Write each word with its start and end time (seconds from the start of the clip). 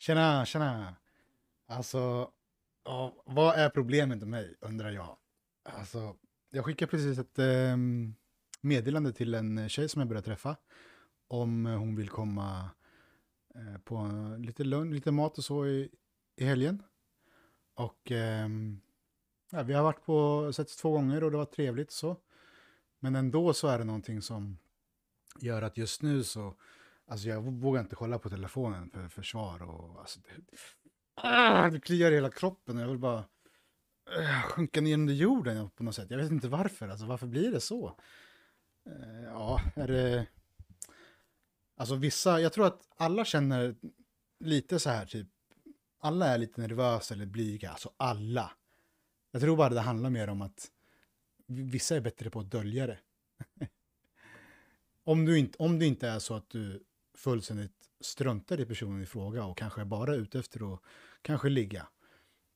Tjena, 0.00 0.46
tjena. 0.46 0.94
Alltså, 1.66 2.30
ja, 2.84 3.22
vad 3.24 3.54
är 3.54 3.70
problemet 3.70 4.18
med 4.18 4.28
mig, 4.28 4.56
undrar 4.60 4.90
jag. 4.90 5.16
Alltså, 5.62 6.16
jag 6.50 6.64
skickade 6.64 6.90
precis 6.90 7.18
ett 7.18 7.38
eh, 7.38 7.76
meddelande 8.60 9.12
till 9.12 9.34
en 9.34 9.68
tjej 9.68 9.88
som 9.88 10.00
jag 10.00 10.08
började 10.08 10.26
träffa. 10.26 10.56
Om 11.28 11.66
eh, 11.66 11.78
hon 11.78 11.96
vill 11.96 12.08
komma 12.08 12.70
eh, 13.54 13.78
på 13.84 14.10
lite 14.38 14.64
lunch, 14.64 14.94
lite 14.94 15.10
mat 15.10 15.38
och 15.38 15.44
så 15.44 15.66
i, 15.66 15.90
i 16.36 16.44
helgen. 16.44 16.82
Och 17.74 18.12
eh, 18.12 18.48
ja, 19.50 19.62
vi 19.62 19.72
har 19.72 19.82
varit 19.82 20.04
på, 20.04 20.52
setts 20.52 20.76
två 20.76 20.92
gånger 20.92 21.24
och 21.24 21.30
det 21.30 21.36
var 21.36 21.44
trevligt 21.44 21.90
så. 21.90 22.16
Men 22.98 23.16
ändå 23.16 23.52
så 23.52 23.68
är 23.68 23.78
det 23.78 23.84
någonting 23.84 24.22
som 24.22 24.58
gör 25.40 25.62
att 25.62 25.76
just 25.76 26.02
nu 26.02 26.24
så, 26.24 26.54
alltså 27.10 27.28
jag 27.28 27.42
vågar 27.42 27.80
inte 27.80 27.94
kolla 27.94 28.18
på 28.18 28.30
telefonen 28.30 28.90
för 28.90 29.08
försvar 29.08 29.62
och 29.62 30.00
alltså, 30.00 30.20
det, 30.20 30.56
ah, 31.14 31.70
det 31.70 31.80
kliar 31.80 32.12
i 32.12 32.14
hela 32.14 32.30
kroppen 32.30 32.76
och 32.76 32.82
jag 32.82 32.88
vill 32.88 32.98
bara 32.98 33.18
uh, 34.18 34.42
sjunka 34.42 34.80
ner 34.80 34.94
under 34.94 35.14
jorden 35.14 35.70
på 35.70 35.82
något 35.82 35.94
sätt. 35.94 36.10
Jag 36.10 36.18
vet 36.18 36.30
inte 36.30 36.48
varför, 36.48 36.88
alltså 36.88 37.06
varför 37.06 37.26
blir 37.26 37.50
det 37.50 37.60
så? 37.60 37.98
Uh, 38.88 39.22
ja, 39.24 39.60
är 39.74 39.88
det... 39.88 40.26
Alltså 41.76 41.94
vissa, 41.94 42.40
jag 42.40 42.52
tror 42.52 42.66
att 42.66 42.88
alla 42.96 43.24
känner 43.24 43.74
lite 44.40 44.78
så 44.78 44.90
här 44.90 45.06
typ, 45.06 45.28
alla 46.00 46.26
är 46.26 46.38
lite 46.38 46.60
nervösa 46.60 47.14
eller 47.14 47.26
blyga, 47.26 47.70
alltså 47.70 47.90
alla. 47.96 48.52
Jag 49.30 49.42
tror 49.42 49.56
bara 49.56 49.68
det 49.68 49.80
handlar 49.80 50.10
mer 50.10 50.28
om 50.28 50.42
att 50.42 50.70
vissa 51.46 51.96
är 51.96 52.00
bättre 52.00 52.30
på 52.30 52.40
att 52.40 52.50
dölja 52.50 52.86
det. 52.86 52.98
om, 55.04 55.24
du 55.24 55.38
inte, 55.38 55.58
om 55.58 55.78
det 55.78 55.86
inte 55.86 56.08
är 56.08 56.18
så 56.18 56.34
att 56.34 56.50
du 56.50 56.84
fullständigt 57.20 57.90
struntar 58.00 58.60
i 58.60 58.66
personen 58.66 59.02
i 59.02 59.06
fråga 59.06 59.44
och 59.44 59.58
kanske 59.58 59.80
är 59.80 59.84
bara 59.84 60.14
ute 60.14 60.38
efter 60.38 60.74
att 60.74 60.80
kanske 61.22 61.48
ligga. 61.48 61.86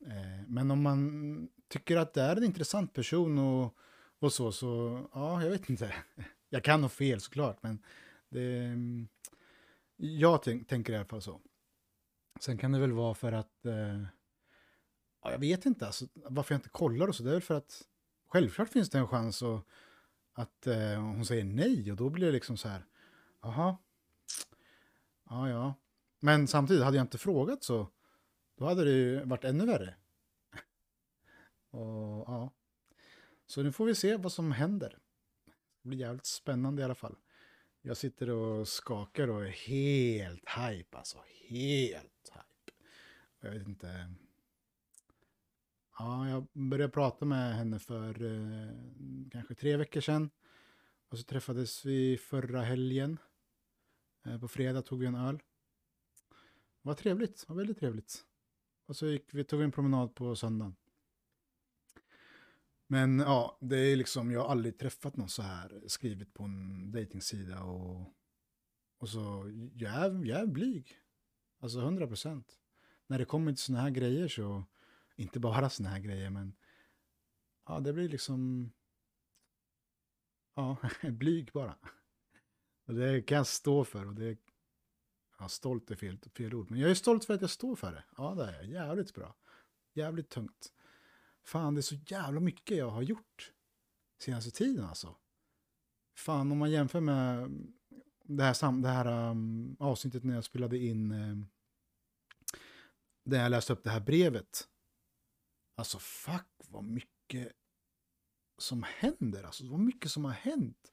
Eh, 0.06 0.46
men 0.46 0.70
om 0.70 0.82
man 0.82 1.48
tycker 1.68 1.96
att 1.96 2.14
det 2.14 2.22
är 2.22 2.36
en 2.36 2.44
intressant 2.44 2.92
person 2.92 3.38
och, 3.38 3.76
och 4.18 4.32
så, 4.32 4.52
så 4.52 5.00
ja, 5.14 5.42
jag 5.42 5.50
vet 5.50 5.68
inte. 5.68 5.94
Jag 6.48 6.64
kan 6.64 6.82
ha 6.82 6.88
fel 6.88 7.20
såklart, 7.20 7.62
men 7.62 7.82
det, 8.28 8.58
mm, 8.58 9.08
jag 9.96 10.42
tänker 10.42 10.92
i 10.92 10.96
alla 10.96 11.04
fall 11.04 11.22
så. 11.22 11.40
Sen 12.40 12.58
kan 12.58 12.72
det 12.72 12.78
väl 12.78 12.92
vara 12.92 13.14
för 13.14 13.32
att, 13.32 13.66
eh, 13.66 14.02
ja, 15.22 15.30
jag 15.30 15.38
vet 15.38 15.66
inte, 15.66 15.86
alltså, 15.86 16.06
varför 16.14 16.54
jag 16.54 16.58
inte 16.58 16.68
kollar 16.68 17.08
och 17.08 17.14
så, 17.14 17.22
det 17.22 17.30
är 17.30 17.32
väl 17.32 17.42
för 17.42 17.54
att 17.54 17.82
självklart 18.28 18.68
finns 18.68 18.90
det 18.90 18.98
en 18.98 19.08
chans 19.08 19.42
att, 19.42 19.66
att 20.32 20.66
eh, 20.66 21.00
hon 21.00 21.24
säger 21.24 21.44
nej 21.44 21.90
och 21.90 21.96
då 21.96 22.10
blir 22.10 22.26
det 22.26 22.32
liksom 22.32 22.56
så 22.56 22.68
här, 22.68 22.84
jaha, 23.42 23.76
ja 25.28 25.48
ja. 25.48 25.74
Men 26.20 26.48
samtidigt, 26.48 26.84
hade 26.84 26.96
jag 26.96 27.04
inte 27.04 27.18
frågat 27.18 27.62
så, 27.62 27.88
då 28.58 28.64
hade 28.64 28.84
det 28.84 28.90
ju 28.90 29.24
varit 29.24 29.44
ännu 29.44 29.66
värre. 29.66 29.94
och 31.70 32.24
ja, 32.26 32.52
så 33.46 33.62
nu 33.62 33.72
får 33.72 33.86
vi 33.86 33.94
se 33.94 34.16
vad 34.16 34.32
som 34.32 34.52
händer. 34.52 34.98
Det 35.82 35.88
blir 35.88 35.98
jävligt 35.98 36.26
spännande 36.26 36.82
i 36.82 36.84
alla 36.84 36.94
fall. 36.94 37.16
Jag 37.82 37.96
sitter 37.96 38.30
och 38.30 38.68
skakar 38.68 39.30
och 39.30 39.46
är 39.46 39.50
helt 39.50 40.48
hype, 40.48 40.96
alltså 40.96 41.18
helt 41.48 42.32
hype. 42.32 42.72
Jag 43.40 43.50
vet 43.50 43.68
inte, 43.68 44.14
Ja, 45.98 46.28
jag 46.28 46.46
började 46.52 46.92
prata 46.92 47.24
med 47.24 47.54
henne 47.54 47.78
för 47.78 48.22
eh, 48.22 48.68
kanske 49.30 49.54
tre 49.54 49.76
veckor 49.76 50.00
sedan. 50.00 50.30
Och 51.08 51.18
så 51.18 51.24
träffades 51.24 51.84
vi 51.84 52.16
förra 52.16 52.62
helgen. 52.62 53.18
Eh, 54.24 54.40
på 54.40 54.48
fredag 54.48 54.82
tog 54.82 55.00
vi 55.00 55.06
en 55.06 55.14
öl. 55.14 55.36
Det 56.82 56.88
var 56.88 56.94
trevligt, 56.94 57.40
det 57.40 57.48
var 57.48 57.56
väldigt 57.56 57.78
trevligt. 57.78 58.24
Och 58.86 58.96
så 58.96 59.06
gick 59.06 59.34
vi, 59.34 59.44
tog 59.44 59.58
vi 59.58 59.64
en 59.64 59.72
promenad 59.72 60.14
på 60.14 60.36
söndagen. 60.36 60.76
Men 62.86 63.18
ja, 63.18 63.58
det 63.60 63.76
är 63.76 63.96
liksom, 63.96 64.30
jag 64.30 64.40
har 64.40 64.48
aldrig 64.48 64.78
träffat 64.78 65.16
någon 65.16 65.28
så 65.28 65.42
här, 65.42 65.82
skrivit 65.86 66.34
på 66.34 66.42
en 66.42 66.92
dejtingsida 66.92 67.62
och, 67.62 68.14
och 68.98 69.08
så, 69.08 69.52
jag 69.74 69.92
är, 69.94 70.24
jag 70.24 70.40
är 70.40 70.46
blyg. 70.46 70.98
Alltså 71.60 71.78
100 71.78 72.06
procent. 72.06 72.58
När 73.06 73.18
det 73.18 73.24
kommer 73.24 73.52
till 73.52 73.62
sådana 73.62 73.82
här 73.82 73.90
grejer 73.90 74.28
så, 74.28 74.64
inte 75.16 75.40
bara 75.40 75.70
sådana 75.70 75.94
här 75.94 76.00
grejer, 76.00 76.30
men 76.30 76.56
ja, 77.66 77.80
det 77.80 77.92
blir 77.92 78.08
liksom 78.08 78.70
ja, 80.54 80.76
blyg 81.02 81.52
bara. 81.52 81.78
Och 82.84 82.94
det 82.94 83.22
kan 83.22 83.36
jag 83.36 83.46
stå 83.46 83.84
för 83.84 84.06
och 84.06 84.14
det 84.14 84.38
ja, 85.38 85.48
stolt 85.48 85.90
är 85.90 85.96
fel, 85.96 86.18
fel 86.36 86.54
ord, 86.54 86.70
men 86.70 86.80
jag 86.80 86.90
är 86.90 86.94
stolt 86.94 87.24
för 87.24 87.34
att 87.34 87.40
jag 87.40 87.50
står 87.50 87.76
för 87.76 87.92
det. 87.92 88.04
Ja, 88.16 88.34
det 88.34 88.44
är 88.44 88.52
jag. 88.52 88.66
Jävligt 88.66 89.14
bra. 89.14 89.36
Jävligt 89.94 90.28
tungt. 90.28 90.72
Fan, 91.42 91.74
det 91.74 91.80
är 91.80 91.82
så 91.82 91.96
jävla 92.06 92.40
mycket 92.40 92.76
jag 92.76 92.90
har 92.90 93.02
gjort 93.02 93.52
senaste 94.18 94.50
tiden 94.50 94.84
alltså. 94.84 95.16
Fan, 96.16 96.52
om 96.52 96.58
man 96.58 96.70
jämför 96.70 97.00
med 97.00 97.50
det 98.22 98.42
här, 98.42 98.82
det 98.82 98.88
här 98.88 99.30
um, 99.30 99.76
avsnittet 99.78 100.24
när 100.24 100.34
jag 100.34 100.44
spelade 100.44 100.78
in 100.78 101.12
um, 101.12 101.46
där 103.24 103.42
jag 103.42 103.50
läste 103.50 103.72
upp 103.72 103.84
det 103.84 103.90
här 103.90 104.00
brevet 104.00 104.68
Alltså 105.76 105.98
fuck 105.98 106.46
vad 106.68 106.84
mycket 106.84 107.52
som 108.58 108.82
händer. 108.82 109.42
Alltså 109.42 109.66
vad 109.66 109.80
mycket 109.80 110.10
som 110.10 110.24
har 110.24 110.32
hänt. 110.32 110.92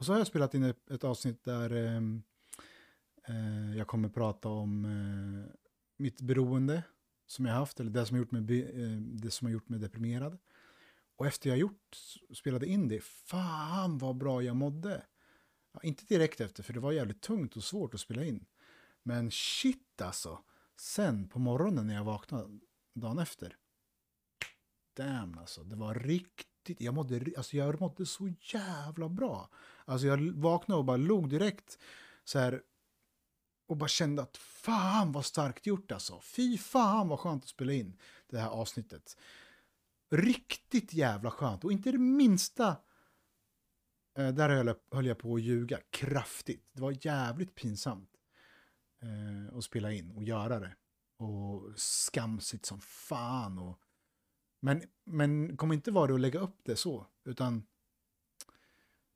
Och 0.00 0.06
så 0.06 0.12
har 0.12 0.18
jag 0.18 0.26
spelat 0.26 0.54
in 0.54 0.62
ett, 0.62 0.90
ett 0.90 1.04
avsnitt 1.04 1.44
där 1.44 1.70
ehm, 1.70 2.22
eh, 3.28 3.76
jag 3.76 3.86
kommer 3.86 4.08
prata 4.08 4.48
om 4.48 4.84
eh, 4.84 5.54
mitt 5.96 6.20
beroende 6.20 6.82
som 7.26 7.46
jag 7.46 7.54
haft, 7.54 7.80
eller 7.80 7.90
det 7.90 8.06
som 8.06 8.14
har 8.14 8.18
gjort 8.18 8.30
mig, 8.30 8.62
eh, 8.62 9.00
det 9.00 9.30
som 9.30 9.46
har 9.46 9.52
gjort 9.52 9.68
mig 9.68 9.80
deprimerad. 9.80 10.38
Och 11.16 11.26
efter 11.26 11.50
jag 11.50 11.58
gjort, 11.58 11.96
spelade 12.34 12.66
in 12.66 12.88
det, 12.88 13.04
fan 13.04 13.98
vad 13.98 14.16
bra 14.16 14.42
jag 14.42 14.56
mådde. 14.56 15.06
Ja, 15.72 15.80
inte 15.82 16.04
direkt 16.04 16.40
efter, 16.40 16.62
för 16.62 16.72
det 16.72 16.80
var 16.80 16.92
jävligt 16.92 17.20
tungt 17.20 17.56
och 17.56 17.64
svårt 17.64 17.94
att 17.94 18.00
spela 18.00 18.24
in. 18.24 18.46
Men 19.02 19.30
shit 19.30 20.02
alltså. 20.02 20.44
Sen 20.76 21.28
på 21.28 21.38
morgonen 21.38 21.86
när 21.86 21.94
jag 21.94 22.04
vaknade 22.04 22.58
dagen 22.94 23.18
efter 23.18 23.56
damn 24.96 25.38
alltså. 25.38 25.64
Det 25.64 25.76
var 25.76 25.94
riktigt, 25.94 26.80
jag 26.80 26.94
mådde, 26.94 27.20
alltså 27.36 27.56
jag 27.56 27.80
mådde 27.80 28.06
så 28.06 28.32
jävla 28.40 29.08
bra. 29.08 29.48
Alltså 29.90 30.06
jag 30.06 30.32
vaknade 30.32 30.78
och 30.78 30.84
bara 30.84 30.96
log 30.96 31.28
direkt 31.28 31.78
så 32.24 32.38
här 32.38 32.62
och 33.66 33.76
bara 33.76 33.88
kände 33.88 34.22
att 34.22 34.36
fan 34.36 35.12
vad 35.12 35.24
starkt 35.24 35.66
gjort 35.66 35.92
alltså. 35.92 36.20
Fy 36.20 36.58
fan 36.58 37.08
vad 37.08 37.20
skönt 37.20 37.42
att 37.42 37.48
spela 37.48 37.72
in 37.72 37.98
det 38.28 38.38
här 38.38 38.48
avsnittet. 38.48 39.16
Riktigt 40.10 40.92
jävla 40.92 41.30
skönt 41.30 41.64
och 41.64 41.72
inte 41.72 41.92
det 41.92 41.98
minsta 41.98 42.76
eh, 44.18 44.28
där 44.28 44.48
höll 44.48 44.66
jag, 44.66 44.76
höll 44.90 45.06
jag 45.06 45.18
på 45.18 45.34
att 45.34 45.42
ljuga 45.42 45.78
kraftigt. 45.90 46.68
Det 46.72 46.80
var 46.80 47.06
jävligt 47.06 47.54
pinsamt 47.54 48.10
eh, 49.02 49.56
att 49.58 49.64
spela 49.64 49.92
in 49.92 50.10
och 50.10 50.24
göra 50.24 50.60
det. 50.60 50.76
Och 51.18 51.62
skamsigt 51.76 52.66
som 52.66 52.80
fan 52.80 53.58
och 53.58 53.80
men, 54.60 54.82
men 55.04 55.56
kom 55.56 55.72
inte 55.72 55.90
vara 55.90 56.06
det 56.06 56.14
att 56.14 56.20
lägga 56.20 56.40
upp 56.40 56.60
det 56.64 56.76
så, 56.76 57.06
utan... 57.24 57.66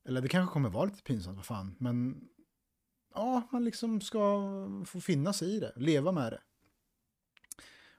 Eller 0.05 0.21
det 0.21 0.29
kanske 0.29 0.53
kommer 0.53 0.69
vara 0.69 0.85
lite 0.85 1.03
pinsamt, 1.03 1.37
vad 1.37 1.47
fan, 1.47 1.77
men... 1.79 2.29
Ja, 3.15 3.49
man 3.53 3.65
liksom 3.65 4.01
ska 4.01 4.43
få 4.87 5.01
finna 5.01 5.33
sig 5.33 5.57
i 5.57 5.61
det, 5.61 5.73
leva 5.77 6.13
med 6.13 6.33
det. 6.33 6.41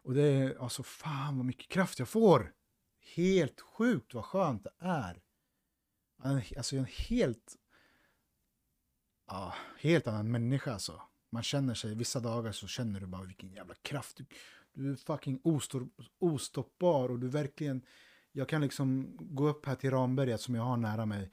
Och 0.02 0.14
det 0.14 0.24
är 0.24 0.64
alltså 0.64 0.84
fan 0.84 1.38
vad 1.38 1.46
mycket 1.46 1.68
kraft 1.68 2.00
jag 2.00 2.10
får. 2.10 2.54
Helt 3.16 3.62
sjukt 3.62 4.14
vad 4.14 4.26
skönt 4.26 4.64
det 4.64 4.74
är. 4.80 5.22
Alltså 6.58 6.76
en 6.76 6.86
helt... 6.86 7.56
Ja, 9.28 9.54
helt 9.80 10.08
annan 10.08 10.32
människa 10.32 10.74
alltså. 10.74 11.02
Man 11.30 11.44
känner 11.44 11.74
sig, 11.74 11.96
vissa 11.96 12.20
dagar 12.20 12.52
så 12.52 12.68
känner 12.68 13.00
du 13.00 13.06
bara 13.06 13.24
vilken 13.24 13.52
jävla 13.52 13.76
kraft. 13.76 14.18
Du, 14.18 14.26
du 14.74 14.92
är 14.92 14.96
fucking 14.96 15.40
ostoppbar 16.20 17.10
och 17.10 17.20
du 17.20 17.28
verkligen... 17.28 17.86
Jag 18.32 18.50
kan 18.50 18.62
liksom 18.62 19.18
gå 19.20 19.48
upp 19.48 19.66
här 19.66 19.76
till 19.76 19.92
Ramberget 19.92 20.42
som 20.42 20.56
jag 20.56 20.64
har 20.64 20.78
nära 20.78 21.06
mig 21.06 21.32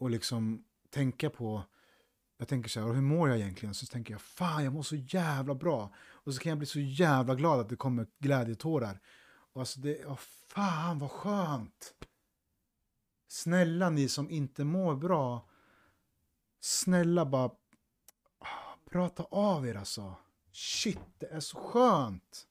och 0.00 0.10
liksom 0.10 0.64
tänka 0.90 1.30
på... 1.30 1.62
Jag 2.38 2.48
tänker 2.48 2.70
så 2.70 2.80
här, 2.80 2.92
hur 2.92 3.02
mår 3.02 3.28
jag 3.28 3.38
egentligen? 3.38 3.74
Så 3.74 3.86
tänker 3.86 4.14
jag, 4.14 4.20
fan 4.20 4.64
jag 4.64 4.72
mår 4.72 4.82
så 4.82 4.96
jävla 4.96 5.54
bra. 5.54 5.94
Och 5.98 6.34
så 6.34 6.40
kan 6.40 6.50
jag 6.50 6.58
bli 6.58 6.66
så 6.66 6.80
jävla 6.80 7.34
glad 7.34 7.60
att 7.60 7.68
det 7.68 7.76
kommer 7.76 8.06
glädjetårar. 8.18 9.00
Och 9.52 9.60
alltså 9.60 9.80
det, 9.80 10.04
oh, 10.04 10.16
fan 10.48 10.98
vad 10.98 11.10
skönt! 11.10 11.94
Snälla 13.28 13.90
ni 13.90 14.08
som 14.08 14.30
inte 14.30 14.64
mår 14.64 14.96
bra, 14.96 15.48
snälla 16.60 17.26
bara 17.26 17.50
ah, 18.38 18.76
prata 18.90 19.22
av 19.22 19.66
er 19.66 19.74
alltså. 19.74 20.14
Shit, 20.52 21.00
det 21.18 21.26
är 21.26 21.40
så 21.40 21.58
skönt 21.58 22.46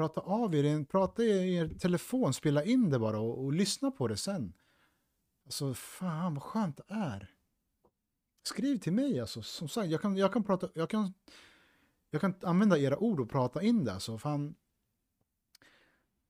prata 0.00 0.20
av 0.20 0.54
er, 0.54 0.84
prata 0.84 1.22
i 1.22 1.54
er 1.54 1.68
telefon, 1.68 2.34
spela 2.34 2.64
in 2.64 2.90
det 2.90 2.98
bara 2.98 3.18
och, 3.20 3.44
och 3.44 3.52
lyssna 3.52 3.90
på 3.90 4.08
det 4.08 4.16
sen. 4.16 4.52
Alltså 5.50 5.74
fan 5.74 6.34
vad 6.34 6.42
skönt 6.42 6.76
det 6.76 6.94
är. 6.94 7.34
Skriv 8.42 8.78
till 8.78 8.92
mig 8.92 9.20
alltså, 9.20 9.42
som 9.42 9.68
sagt, 9.68 9.90
jag 9.90 10.02
kan, 10.02 10.16
jag 10.16 10.32
kan 10.32 10.44
prata, 10.44 10.68
jag 10.74 10.90
kan, 10.90 11.14
jag 12.10 12.20
kan 12.20 12.34
använda 12.42 12.78
era 12.78 12.98
ord 12.98 13.20
och 13.20 13.30
prata 13.30 13.62
in 13.62 13.84
det. 13.84 13.92
Alltså, 13.92 14.18
fan. 14.18 14.54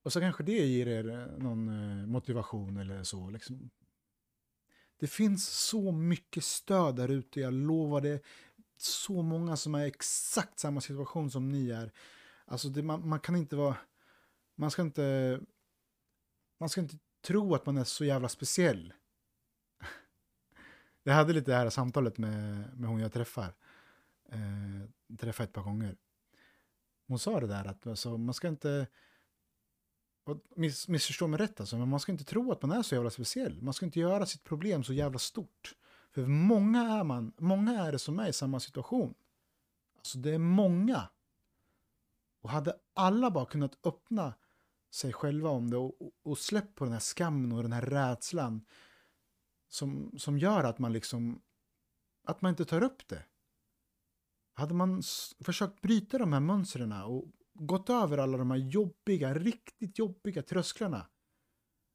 Och 0.03 0.13
så 0.13 0.21
kanske 0.21 0.43
det 0.43 0.67
ger 0.67 0.89
er 0.89 1.09
eh, 1.09 1.39
någon 1.39 1.69
eh, 1.69 2.07
motivation 2.07 2.77
eller 2.77 3.03
så. 3.03 3.31
Liksom. 3.31 3.71
Det 4.99 5.07
finns 5.07 5.49
så 5.49 5.93
mycket 5.93 6.45
stöd 6.45 6.97
där 6.97 7.09
ute, 7.09 7.41
jag 7.41 7.53
lovar 7.53 8.01
det. 8.01 8.23
Så 8.77 9.23
många 9.23 9.57
som 9.57 9.75
är 9.75 9.85
i 9.85 9.89
exakt 9.89 10.59
samma 10.59 10.81
situation 10.81 11.31
som 11.31 11.49
ni 11.49 11.71
är. 11.71 11.93
Alltså 12.45 12.69
det, 12.69 12.83
man, 12.83 13.09
man 13.09 13.21
kan 13.21 13.37
inte 13.37 13.57
vara... 13.57 13.77
Man 14.55 14.71
ska 14.71 14.83
inte... 14.83 15.41
Man 16.61 16.69
ska 16.69 16.81
inte 16.81 16.99
tro 17.23 17.55
att 17.55 17.67
man 17.67 17.77
är 17.77 17.85
så 17.85 18.05
jävla 18.05 18.29
speciell. 18.29 18.93
Jag 21.03 21.15
hade 21.15 21.33
lite 21.33 21.51
det 21.51 21.57
här 21.57 21.71
samtalet 21.71 22.19
med, 22.19 22.71
med 22.77 22.89
hon 22.91 23.01
jag 23.01 23.13
träffar. 23.13 23.55
Eh, 24.29 25.17
träffade 25.17 25.45
ett 25.45 25.53
par 25.53 25.63
gånger. 25.63 25.97
Hon 27.07 27.19
sa 27.19 27.41
det 27.41 27.47
där 27.47 27.65
att 27.65 27.87
alltså, 27.87 28.19
man 28.19 28.35
ska 28.35 28.49
inte... 28.49 28.87
Miss, 30.57 30.89
missförstå 30.89 31.27
mig 31.27 31.41
rätt 31.41 31.61
alltså, 31.61 31.77
men 31.77 31.89
man 31.89 32.01
ska 32.01 32.13
inte 32.13 32.25
tro 32.25 32.53
att 32.53 32.63
man 32.63 32.71
är 32.71 32.83
så 32.83 32.95
jävla 32.95 33.11
speciell. 33.11 33.63
Man 33.63 33.75
ska 33.75 33.87
inte 33.87 34.01
göra 34.01 34.27
sitt 34.27 34.45
problem 34.45 34.85
så 34.85 34.93
jävla 34.93 35.19
stort. 35.19 35.75
För 36.11 36.27
många 36.27 36.81
är 36.81 37.05
man, 37.05 37.33
många 37.39 37.87
är 37.87 37.93
det 37.93 37.99
som 37.99 38.19
är 38.19 38.29
i 38.29 38.33
samma 38.33 38.61
situation. 38.61 39.15
Alltså 39.97 40.19
det 40.19 40.31
är 40.31 40.39
många. 40.39 41.09
Och 42.41 42.51
hade 42.51 42.77
alla 42.95 43.31
bara 43.31 43.47
kunnat 43.47 43.87
öppna 43.87 44.35
sig 44.91 45.13
själva 45.13 45.51
om 45.51 45.71
det 45.71 45.77
och, 45.77 46.03
och, 46.03 46.13
och 46.23 46.39
släppt 46.39 46.75
på 46.75 46.85
den 46.85 46.93
här 46.93 47.01
skammen 47.01 47.53
och 47.53 47.63
den 47.63 47.73
här 47.73 47.83
rädslan 47.83 48.65
som, 49.71 50.19
som 50.19 50.39
gör 50.39 50.65
att 50.65 50.79
man 50.79 50.93
liksom 50.93 51.43
att 52.25 52.43
man 52.43 52.51
inte 52.51 52.65
tar 52.65 52.83
upp 52.83 53.09
det. 53.09 53.25
Hade 54.53 54.75
man 54.75 55.03
försökt 55.41 55.81
bryta 55.81 56.19
de 56.19 56.33
här 56.33 56.41
mönstren 56.41 56.93
och 56.93 57.25
gått 57.55 57.91
över 57.91 58.19
alla 58.19 58.39
de 58.39 58.51
här 58.51 58.59
jobbiga, 58.59 59.35
riktigt 59.35 59.99
jobbiga 59.99 60.43
trösklarna. 60.43 61.07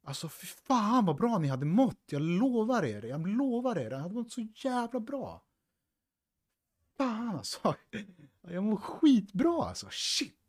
Alltså 0.04 0.30
fy 0.30 0.48
fan 0.48 1.06
vad 1.06 1.16
bra 1.16 1.38
ni 1.38 1.48
hade 1.48 1.66
mått, 1.66 2.04
jag 2.06 2.22
lovar 2.22 2.86
er, 2.86 3.06
jag 3.06 3.28
lovar 3.28 3.78
er, 3.78 3.92
jag 3.92 4.00
hade 4.00 4.14
mått 4.14 4.32
så 4.32 4.48
jävla 4.56 5.00
bra. 5.00 5.44
Fan 6.98 7.36
alltså, 7.36 7.76
jag 8.42 8.64
mår 8.64 8.78
skitbra 8.78 9.64
alltså, 9.64 9.88
shit. 9.92 10.42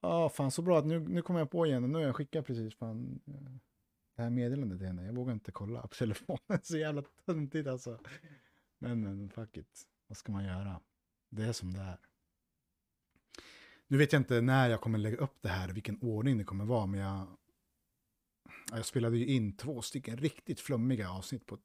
Ja, 0.00 0.28
fan 0.28 0.50
så 0.50 0.62
bra 0.62 0.78
att 0.78 0.86
nu, 0.86 1.00
nu 1.00 1.22
kommer 1.22 1.40
jag 1.40 1.50
på 1.50 1.66
igen, 1.66 1.92
nu 1.92 1.98
har 1.98 2.02
jag 2.02 2.16
skickat 2.16 2.46
precis 2.46 2.74
fan 2.74 3.20
det 4.16 4.22
här 4.22 4.30
meddelandet 4.30 4.78
till 4.78 4.86
henne. 4.86 5.06
Jag 5.06 5.12
vågar 5.12 5.32
inte 5.32 5.52
kolla 5.52 5.82
på 5.82 5.94
telefonen, 5.94 6.60
så 6.62 6.78
jävla 6.78 7.02
töntigt 7.26 7.68
alltså. 7.68 8.00
Men, 8.78 9.00
men 9.00 9.30
fuck 9.30 9.56
it, 9.56 9.82
vad 10.06 10.16
ska 10.16 10.32
man 10.32 10.44
göra? 10.44 10.80
Det 11.28 11.44
är 11.44 11.52
som 11.52 11.72
det 11.72 11.80
är. 11.80 11.98
Nu 13.88 13.98
vet 13.98 14.12
jag 14.12 14.20
inte 14.20 14.40
när 14.40 14.70
jag 14.70 14.80
kommer 14.80 14.98
lägga 14.98 15.16
upp 15.16 15.36
det 15.40 15.48
här, 15.48 15.68
vilken 15.68 15.98
ordning 16.00 16.38
det 16.38 16.44
kommer 16.44 16.64
vara, 16.64 16.86
men 16.86 17.00
jag, 17.00 17.26
jag 18.72 18.86
spelade 18.86 19.18
ju 19.18 19.26
in 19.26 19.56
två 19.56 19.82
stycken 19.82 20.16
riktigt 20.16 20.60
flummiga 20.60 21.10
avsnitt. 21.10 21.46
På, 21.46 21.58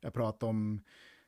jag 0.00 0.12
pratade 0.12 0.50
om 0.50 0.84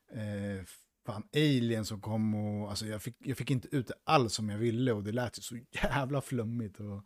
eh, 0.09 0.65
fan, 1.07 1.29
Alien 1.35 1.85
som 1.85 2.01
kom 2.01 2.35
och 2.35 2.71
alltså, 2.71 2.87
jag, 2.87 3.03
fick, 3.03 3.17
jag 3.19 3.37
fick 3.37 3.51
inte 3.51 3.77
ut 3.77 3.87
det 3.87 3.95
alls 4.05 4.35
som 4.35 4.49
jag 4.49 4.59
ville 4.59 4.93
och 4.93 5.05
det 5.05 5.13
lät 5.13 5.39
ju 5.39 5.43
så 5.43 5.59
jävla 5.71 6.21
flummigt. 6.21 6.81
Och, 6.81 7.05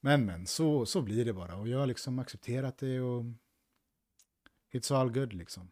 men 0.00 0.26
men, 0.26 0.46
så, 0.46 0.86
så 0.86 1.02
blir 1.02 1.24
det 1.24 1.32
bara 1.32 1.56
och 1.56 1.68
jag 1.68 1.78
har 1.78 1.86
liksom 1.86 2.18
accepterat 2.18 2.78
det 2.78 3.00
och 3.00 3.24
it's 4.72 4.94
all 4.94 5.12
good 5.12 5.32
liksom. 5.32 5.70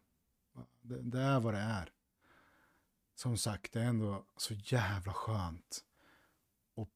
Det, 0.80 1.02
det 1.02 1.20
är 1.20 1.40
vad 1.40 1.54
det 1.54 1.60
är. 1.60 1.92
Som 3.14 3.38
sagt, 3.38 3.72
det 3.72 3.80
är 3.80 3.84
ändå 3.84 4.26
så 4.36 4.54
jävla 4.54 5.12
skönt 5.12 5.84
att 6.76 6.88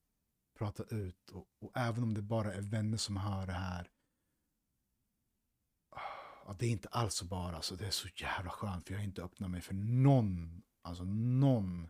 prata 0.58 0.82
ut 0.84 1.30
och, 1.30 1.48
och 1.58 1.72
även 1.74 2.02
om 2.02 2.14
det 2.14 2.22
bara 2.22 2.54
är 2.54 2.60
vänner 2.60 2.96
som 2.96 3.16
hör 3.16 3.46
det 3.46 3.52
här 3.52 3.90
ja, 6.50 6.56
det 6.58 6.66
är 6.66 6.70
inte 6.70 6.88
alls 6.88 7.14
så 7.14 7.24
bara, 7.24 7.56
alltså, 7.56 7.76
det 7.76 7.86
är 7.86 7.90
så 7.90 8.08
jävla 8.16 8.50
skönt 8.50 8.86
för 8.86 8.94
jag 8.94 8.98
har 9.00 9.04
inte 9.04 9.22
öppnat 9.22 9.50
mig 9.50 9.60
för 9.60 9.74
någon, 9.74 10.62
alltså 10.82 11.04
någon 11.04 11.88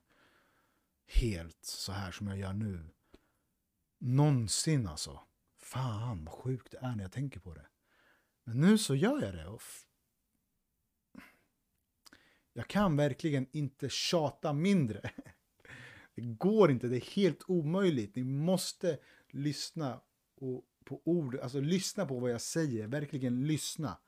helt 1.07 1.65
så 1.65 1.93
här 1.93 2.13
som 2.13 2.29
jag 2.29 2.39
gör 2.39 2.53
nu. 2.53 2.91
Någonsin 3.99 4.89
alltså. 4.89 5.21
Fan 5.71 6.25
vad 6.25 6.35
sjukt 6.35 6.71
det 6.71 6.79
är 6.79 6.97
när 6.97 7.03
jag 7.03 7.13
tänker 7.13 7.41
på 7.41 7.55
det. 7.55 7.67
Men 8.45 8.61
nu 8.61 8.79
så 8.79 8.95
gör 8.95 9.23
jag 9.23 9.35
det. 9.35 9.47
Och 9.47 9.63
jag 12.53 12.69
kan 12.69 12.97
verkligen 12.97 13.47
inte 13.53 13.89
tjata 13.89 14.53
mindre. 14.53 15.11
Det 16.15 16.23
går 16.23 16.71
inte, 16.71 16.89
det 16.89 16.97
är 16.97 17.15
helt 17.17 17.45
omöjligt. 17.47 18.17
Ni 18.17 18.25
måste 18.25 18.99
lyssna 19.31 20.01
på 20.85 21.03
ord, 21.05 21.37
alltså 21.37 21.61
lyssna 21.61 22.07
på 22.07 22.19
vad 22.19 22.31
jag 22.31 22.41
säger, 22.41 22.87
verkligen 22.87 23.47
lyssna. 23.47 23.99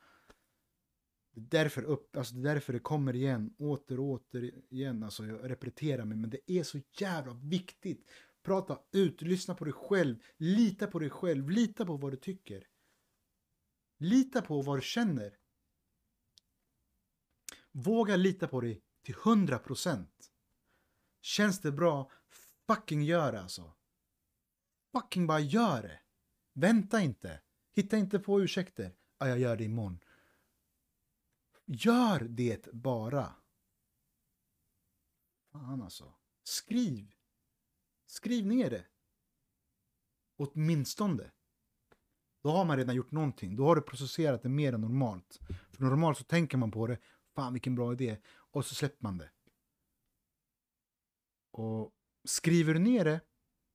Det 1.34 1.40
är 1.40 1.62
därför, 1.62 1.82
upp, 1.82 2.16
alltså 2.16 2.34
det, 2.34 2.50
är 2.50 2.54
därför 2.54 2.72
det 2.72 2.78
kommer 2.78 3.16
igen, 3.16 3.54
åter 3.58 4.00
och 4.00 4.06
åter 4.06 4.50
igen. 4.70 5.02
Alltså 5.02 5.26
jag 5.26 5.50
repeterar 5.50 6.04
mig, 6.04 6.16
men 6.16 6.30
det 6.30 6.52
är 6.52 6.62
så 6.62 6.78
jävla 6.98 7.34
viktigt. 7.34 8.10
Prata 8.42 8.80
ut, 8.92 9.22
lyssna 9.22 9.54
på 9.54 9.64
dig 9.64 9.72
själv, 9.72 10.22
lita 10.36 10.86
på 10.86 10.98
dig 10.98 11.10
själv, 11.10 11.50
lita 11.50 11.86
på 11.86 11.96
vad 11.96 12.12
du 12.12 12.16
tycker. 12.16 12.68
Lita 13.98 14.42
på 14.42 14.62
vad 14.62 14.78
du 14.78 14.82
känner. 14.82 15.38
Våga 17.72 18.16
lita 18.16 18.48
på 18.48 18.60
dig 18.60 18.82
till 19.02 19.14
100%. 19.14 20.06
Känns 21.20 21.60
det 21.60 21.72
bra, 21.72 22.10
fucking 22.66 23.02
gör 23.02 23.32
det 23.32 23.40
alltså. 23.40 23.74
Fucking 24.92 25.26
bara 25.26 25.40
gör 25.40 25.82
det. 25.82 26.00
Vänta 26.52 27.00
inte. 27.00 27.40
Hitta 27.72 27.96
inte 27.96 28.18
på 28.18 28.40
ursäkter. 28.40 28.96
Ja, 29.18 29.28
jag 29.28 29.38
gör 29.38 29.56
det 29.56 29.64
imorgon. 29.64 30.00
Gör 31.64 32.20
det 32.20 32.72
bara. 32.72 33.34
Fan 35.52 35.82
alltså. 35.82 36.14
Skriv. 36.42 37.14
Skriv 38.12 38.46
ner 38.46 38.70
det. 38.70 38.84
Åtminstone. 40.36 41.30
Då 42.42 42.50
har 42.50 42.64
man 42.64 42.76
redan 42.76 42.94
gjort 42.94 43.10
någonting. 43.10 43.56
Då 43.56 43.64
har 43.64 43.76
du 43.76 43.82
processerat 43.82 44.42
det 44.42 44.48
mer 44.48 44.72
än 44.72 44.80
normalt. 44.80 45.40
För 45.72 45.84
normalt 45.84 46.18
så 46.18 46.24
tänker 46.24 46.58
man 46.58 46.70
på 46.70 46.86
det. 46.86 46.98
Fan 47.34 47.52
vilken 47.52 47.74
bra 47.74 47.92
idé. 47.92 48.18
Och 48.28 48.66
så 48.66 48.74
släpper 48.74 49.02
man 49.02 49.18
det. 49.18 49.30
Och 51.50 51.92
skriver 52.24 52.74
du 52.74 52.80
ner 52.80 53.04
det. 53.04 53.20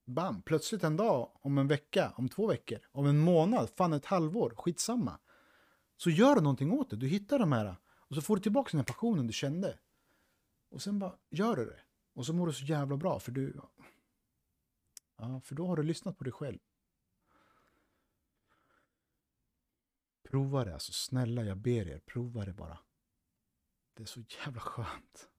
Bam, 0.05 0.41
plötsligt 0.41 0.83
en 0.83 0.97
dag, 0.97 1.31
om 1.41 1.57
en 1.57 1.67
vecka, 1.67 2.13
om 2.15 2.29
två 2.29 2.47
veckor, 2.47 2.79
om 2.91 3.05
en 3.05 3.19
månad, 3.19 3.69
fan 3.69 3.93
ett 3.93 4.05
halvår, 4.05 4.53
skitsamma. 4.57 5.19
Så 5.95 6.09
gör 6.09 6.35
du 6.35 6.41
någonting 6.41 6.71
åt 6.71 6.89
det. 6.89 6.95
Du 6.95 7.07
hittar 7.07 7.39
de 7.39 7.51
här 7.51 7.75
och 7.87 8.15
så 8.15 8.21
får 8.21 8.35
du 8.35 8.41
tillbaka 8.41 8.69
den 8.71 8.79
här 8.79 8.85
passionen 8.85 9.27
du 9.27 9.33
kände. 9.33 9.79
Och 10.69 10.81
sen 10.81 10.99
bara 10.99 11.17
gör 11.29 11.55
du 11.55 11.65
det. 11.65 11.79
Och 12.13 12.25
så 12.25 12.33
mår 12.33 12.47
du 12.47 12.53
så 12.53 12.65
jävla 12.65 12.97
bra 12.97 13.19
för 13.19 13.31
du... 13.31 13.61
Ja, 15.17 15.41
för 15.41 15.55
då 15.55 15.67
har 15.67 15.75
du 15.75 15.83
lyssnat 15.83 16.17
på 16.17 16.23
dig 16.23 16.33
själv. 16.33 16.59
Prova 20.23 20.65
det, 20.65 20.73
alltså 20.73 20.91
snälla 20.91 21.43
jag 21.43 21.57
ber 21.57 21.87
er, 21.87 21.99
prova 21.99 22.45
det 22.45 22.53
bara. 22.53 22.79
Det 23.93 24.03
är 24.03 24.07
så 24.07 24.23
jävla 24.45 24.61
skönt. 24.61 25.29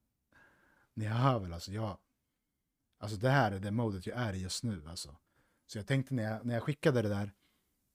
Ni 0.93 1.05
hör 1.05 1.39
väl, 1.39 1.53
alltså 1.53 1.71
jag... 1.71 1.97
Alltså 2.97 3.17
det 3.17 3.29
här 3.29 3.51
är 3.51 3.59
det 3.59 3.71
modet 3.71 4.07
jag 4.07 4.17
är 4.17 4.33
i 4.33 4.41
just 4.41 4.63
nu 4.63 4.87
alltså. 4.87 5.17
Så 5.65 5.77
jag 5.77 5.87
tänkte 5.87 6.13
när 6.13 6.23
jag, 6.23 6.45
när 6.45 6.53
jag 6.53 6.63
skickade 6.63 7.01
det 7.01 7.09
där, 7.09 7.33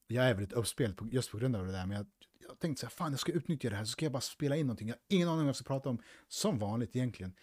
jag 0.07 0.25
är 0.25 0.35
väldigt 0.35 0.53
uppspelt 0.53 0.97
på, 0.97 1.09
just 1.09 1.31
på 1.31 1.39
grund 1.39 1.57
av 1.57 1.67
det 1.67 1.73
där, 1.73 1.87
men 1.87 1.97
jag 1.97 2.07
jag 2.49 2.59
tänkte 2.59 2.81
så 2.81 2.87
här, 2.87 2.91
fan 2.91 3.11
jag 3.11 3.21
ska 3.21 3.33
utnyttja 3.33 3.71
det 3.71 3.77
här, 3.77 3.85
så 3.85 3.91
ska 3.91 4.05
jag 4.05 4.13
bara 4.13 4.21
spela 4.21 4.57
in 4.57 4.67
någonting. 4.67 4.89
Jag 4.89 4.95
har 4.95 5.01
ingen 5.09 5.29
aning 5.29 5.41
om 5.41 5.47
vad 5.47 5.49
jag 5.49 5.57
ska 5.57 5.65
prata 5.65 5.89
om, 5.89 6.03
som 6.29 6.59
vanligt 6.59 6.97
egentligen. 6.97 7.37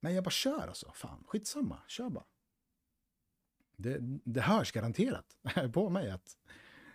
Men 0.00 0.14
jag 0.14 0.24
bara 0.24 0.30
kör 0.30 0.68
alltså, 0.68 0.92
fan, 0.94 1.24
skitsamma, 1.26 1.82
kör 1.88 2.10
bara. 2.10 2.24
Det, 3.78 3.98
det 4.24 4.40
hörs 4.40 4.72
garanterat 4.72 5.36
på 5.72 5.90
mig 5.90 6.10
att 6.10 6.36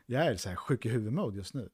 jag 0.06 0.26
är 0.26 0.36
så 0.36 0.50
här 0.50 0.56
sjuk 0.56 0.86
i 0.86 0.90
huvudmode 0.90 1.38
just 1.38 1.54
nu. 1.54 1.70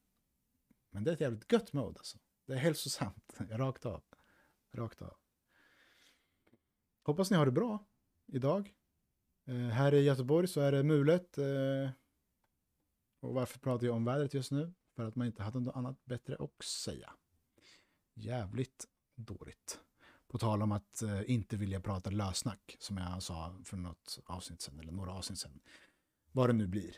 Men 0.91 1.03
det 1.03 1.11
är 1.11 1.13
ett 1.13 1.21
jävligt 1.21 1.51
gött 1.51 1.73
mode 1.73 1.99
alltså. 1.99 2.17
Det 2.45 2.53
är 2.53 2.57
hälsosamt, 2.57 3.33
rakt 3.49 3.85
av. 3.85 4.03
Rakt 4.71 5.01
av. 5.01 5.17
Hoppas 7.03 7.31
ni 7.31 7.37
har 7.37 7.45
det 7.45 7.51
bra 7.51 7.85
idag. 8.25 8.73
Eh, 9.45 9.55
här 9.55 9.93
i 9.93 10.01
Göteborg 10.01 10.47
så 10.47 10.61
är 10.61 10.71
det 10.71 10.83
mulet. 10.83 11.37
Eh, 11.37 11.89
och 13.19 13.33
varför 13.33 13.59
pratar 13.59 13.85
jag 13.85 13.95
om 13.95 14.05
vädret 14.05 14.33
just 14.33 14.51
nu? 14.51 14.73
För 14.95 15.05
att 15.05 15.15
man 15.15 15.27
inte 15.27 15.43
hade 15.43 15.59
något 15.59 15.75
annat 15.75 16.05
bättre 16.05 16.35
att 16.39 16.63
säga. 16.63 17.13
Jävligt 18.13 18.87
dåligt. 19.15 19.79
På 20.31 20.37
tal 20.37 20.61
om 20.61 20.71
att 20.71 21.01
eh, 21.01 21.31
inte 21.31 21.57
vilja 21.57 21.79
prata 21.79 22.09
lösnack, 22.09 22.75
som 22.79 22.97
jag 22.97 23.23
sa 23.23 23.55
för 23.63 23.77
något 23.77 24.19
avsnitt 24.25 24.61
sen, 24.61 24.79
eller 24.79 24.91
några 24.91 25.11
avsnitt 25.11 25.39
sen. 25.39 25.59
Vad 26.31 26.49
det 26.49 26.53
nu 26.53 26.67
blir. 26.67 26.95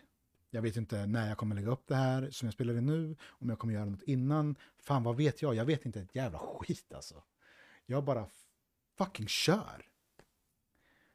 Jag 0.50 0.62
vet 0.62 0.78
inte 0.78 1.06
när 1.06 1.28
jag 1.28 1.38
kommer 1.38 1.56
lägga 1.56 1.72
upp 1.72 1.88
det 1.88 1.96
här 1.96 2.30
som 2.32 2.46
jag 2.46 2.54
spelar 2.54 2.78
in 2.78 2.86
nu, 2.86 3.16
om 3.24 3.50
jag 3.50 3.60
kommer 3.60 3.74
göra 3.74 3.86
något 3.86 4.04
innan. 4.04 4.56
Fan, 4.80 5.04
vad 5.04 5.16
vet 5.16 5.42
jag? 5.42 5.56
Jag 5.56 5.66
vet 5.66 5.86
inte 5.86 6.02
ett 6.02 6.16
jävla 6.16 6.40
skit 6.40 6.94
alltså. 6.94 7.24
Jag 7.86 8.04
bara 8.04 8.28
fucking 8.98 9.28
kör. 9.28 9.86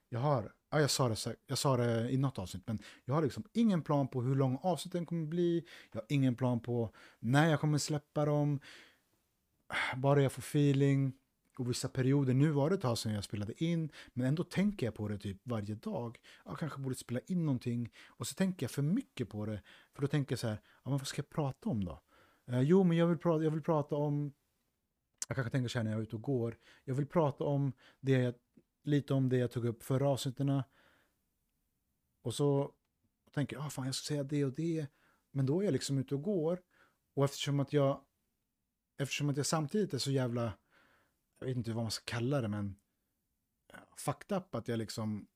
Jag 0.08 0.20
har, 0.20 0.52
ja, 0.70 0.80
jag, 0.80 0.90
sa 0.90 1.08
det, 1.08 1.36
jag 1.46 1.58
sa 1.58 1.76
det 1.76 2.10
i 2.10 2.16
något 2.16 2.38
avsnitt, 2.38 2.62
men 2.66 2.78
jag 3.04 3.14
har 3.14 3.22
liksom 3.22 3.44
ingen 3.52 3.82
plan 3.82 4.08
på 4.08 4.22
hur 4.22 4.34
lång 4.34 4.58
avsnitten 4.62 5.06
kommer 5.06 5.26
bli. 5.26 5.64
Jag 5.92 6.00
har 6.00 6.06
ingen 6.08 6.34
plan 6.34 6.60
på 6.60 6.90
när 7.18 7.50
jag 7.50 7.60
kommer 7.60 7.78
släppa 7.78 8.24
dem. 8.24 8.60
Bara 9.96 10.22
jag 10.22 10.32
får 10.32 10.42
feeling. 10.42 11.12
Och 11.58 11.70
vissa 11.70 11.88
perioder, 11.88 12.34
nu 12.34 12.50
var 12.50 12.70
det 12.70 12.76
ett 12.76 12.82
tag 12.82 12.98
sedan 12.98 13.12
jag 13.12 13.24
spelade 13.24 13.64
in, 13.64 13.90
men 14.12 14.26
ändå 14.26 14.44
tänker 14.44 14.86
jag 14.86 14.94
på 14.94 15.08
det 15.08 15.18
typ 15.18 15.40
varje 15.42 15.74
dag. 15.74 16.18
Jag 16.44 16.58
kanske 16.58 16.80
borde 16.80 16.94
spela 16.94 17.20
in 17.26 17.46
någonting. 17.46 17.92
Och 18.06 18.26
så 18.26 18.34
tänker 18.34 18.64
jag 18.64 18.70
för 18.70 18.82
mycket 18.82 19.28
på 19.28 19.46
det, 19.46 19.62
för 19.94 20.02
då 20.02 20.08
tänker 20.08 20.32
jag 20.32 20.38
så 20.38 20.48
här, 20.48 20.60
ja, 20.64 20.90
men 20.90 20.98
vad 20.98 21.06
ska 21.06 21.18
jag 21.22 21.28
prata 21.28 21.68
om 21.68 21.84
då? 21.84 22.02
Eh, 22.46 22.60
jo, 22.60 22.84
men 22.84 22.96
jag 22.96 23.06
vill, 23.06 23.18
prata, 23.18 23.44
jag 23.44 23.50
vill 23.50 23.62
prata 23.62 23.96
om, 23.96 24.32
jag 25.28 25.36
kanske 25.36 25.50
tänker 25.50 25.68
så 25.68 25.78
här 25.78 25.84
när 25.84 25.90
jag 25.90 25.98
är 25.98 26.02
ute 26.02 26.16
och 26.16 26.22
går, 26.22 26.56
jag 26.84 26.94
vill 26.94 27.06
prata 27.06 27.44
om 27.44 27.72
det 28.00 28.12
jag, 28.12 28.34
lite 28.84 29.14
om 29.14 29.28
det 29.28 29.36
jag 29.36 29.50
tog 29.50 29.64
upp 29.64 29.82
förra 29.82 30.08
avsnitten. 30.08 30.62
Och 32.22 32.34
så 32.34 32.72
tänker 33.34 33.56
jag, 33.56 33.66
ah, 33.66 33.70
fan 33.70 33.86
jag 33.86 33.94
ska 33.94 34.06
säga 34.06 34.22
det 34.22 34.44
och 34.44 34.52
det. 34.52 34.86
Men 35.30 35.46
då 35.46 35.60
är 35.60 35.64
jag 35.64 35.72
liksom 35.72 35.98
ute 35.98 36.14
och 36.14 36.22
går. 36.22 36.62
Och 37.14 37.24
eftersom 37.24 37.60
att 37.60 37.72
jag, 37.72 38.00
eftersom 38.98 39.28
att 39.28 39.36
jag 39.36 39.46
samtidigt 39.46 39.94
är 39.94 39.98
så 39.98 40.10
jävla, 40.10 40.52
jag 41.38 41.46
vet 41.46 41.56
inte 41.56 41.72
vad 41.72 41.84
man 41.84 41.90
ska 41.90 42.04
kalla 42.04 42.40
det, 42.40 42.48
men 42.48 42.76
eh, 43.72 43.78
fucked 43.96 44.36
up 44.36 44.54
att 44.54 44.68
jag 44.68 44.78
liksom 44.78 45.26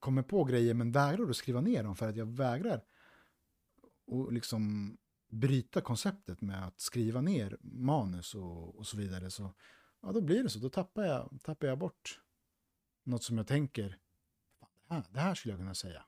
kommer 0.00 0.22
på 0.22 0.44
grejer 0.44 0.74
men 0.74 0.92
vägrar 0.92 1.30
att 1.30 1.36
skriva 1.36 1.60
ner 1.60 1.82
dem 1.82 1.96
för 1.96 2.08
att 2.08 2.16
jag 2.16 2.26
vägrar 2.26 2.84
och 4.06 4.32
liksom 4.32 4.96
bryta 5.28 5.80
konceptet 5.80 6.40
med 6.40 6.66
att 6.66 6.80
skriva 6.80 7.20
ner 7.20 7.56
manus 7.60 8.34
och, 8.34 8.76
och 8.76 8.86
så 8.86 8.96
vidare. 8.96 9.30
Så 9.30 9.54
ja, 10.00 10.12
då 10.12 10.20
blir 10.20 10.42
det 10.42 10.50
så. 10.50 10.58
Då 10.58 10.70
tappar 10.70 11.04
jag, 11.04 11.38
tappar 11.42 11.66
jag 11.66 11.78
bort 11.78 12.20
något 13.02 13.22
som 13.22 13.36
jag 13.36 13.46
tänker, 13.46 13.98
det 14.88 14.94
här, 14.94 15.04
det 15.10 15.20
här 15.20 15.34
skulle 15.34 15.52
jag 15.52 15.60
kunna 15.60 15.74
säga. 15.74 16.04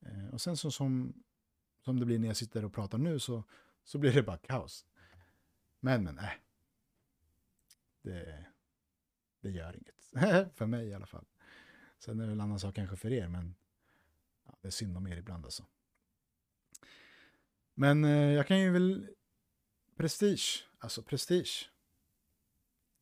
Eh, 0.00 0.28
och 0.28 0.40
sen 0.40 0.56
så 0.56 0.70
som, 0.70 1.22
som 1.84 2.00
det 2.00 2.06
blir 2.06 2.18
när 2.18 2.28
jag 2.28 2.36
sitter 2.36 2.64
och 2.64 2.74
pratar 2.74 2.98
nu 2.98 3.18
så, 3.18 3.44
så 3.84 3.98
blir 3.98 4.12
det 4.12 4.22
bara 4.22 4.38
kaos. 4.38 4.86
Men, 5.80 6.04
men, 6.04 6.18
äh. 6.18 6.30
Det, 8.04 8.46
det 9.40 9.50
gör 9.50 9.76
inget. 9.76 10.54
för 10.54 10.66
mig 10.66 10.88
i 10.88 10.94
alla 10.94 11.06
fall. 11.06 11.24
Sen 11.98 12.20
är 12.20 12.22
det 12.22 12.28
väl 12.28 12.38
en 12.38 12.40
annan 12.40 12.60
sak 12.60 12.74
kanske 12.74 12.96
för 12.96 13.12
er, 13.12 13.28
men 13.28 13.54
ja, 14.44 14.58
det 14.60 14.68
är 14.68 14.72
synd 14.72 14.96
om 14.96 15.06
er 15.06 15.16
ibland 15.16 15.44
alltså. 15.44 15.66
Men 17.74 18.04
eh, 18.04 18.32
jag 18.32 18.46
kan 18.46 18.60
ju 18.60 18.70
väl... 18.70 19.08
Prestige, 19.96 20.66
alltså 20.78 21.02
prestige. 21.02 21.70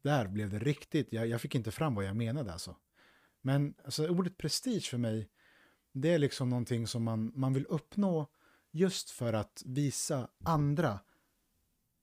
Där 0.03 0.29
blev 0.29 0.51
det 0.51 0.59
riktigt, 0.59 1.13
jag, 1.13 1.27
jag 1.27 1.41
fick 1.41 1.55
inte 1.55 1.71
fram 1.71 1.95
vad 1.95 2.05
jag 2.05 2.17
menade 2.17 2.53
alltså. 2.53 2.77
Men 3.41 3.75
alltså, 3.85 4.09
ordet 4.09 4.37
prestige 4.37 4.91
för 4.91 4.99
mig, 4.99 5.31
det 5.93 6.09
är 6.09 6.19
liksom 6.19 6.49
någonting 6.49 6.87
som 6.87 7.03
man, 7.03 7.33
man 7.35 7.53
vill 7.55 7.67
uppnå 7.67 8.27
just 8.71 9.11
för 9.11 9.33
att 9.33 9.63
visa 9.67 10.29
andra 10.45 11.01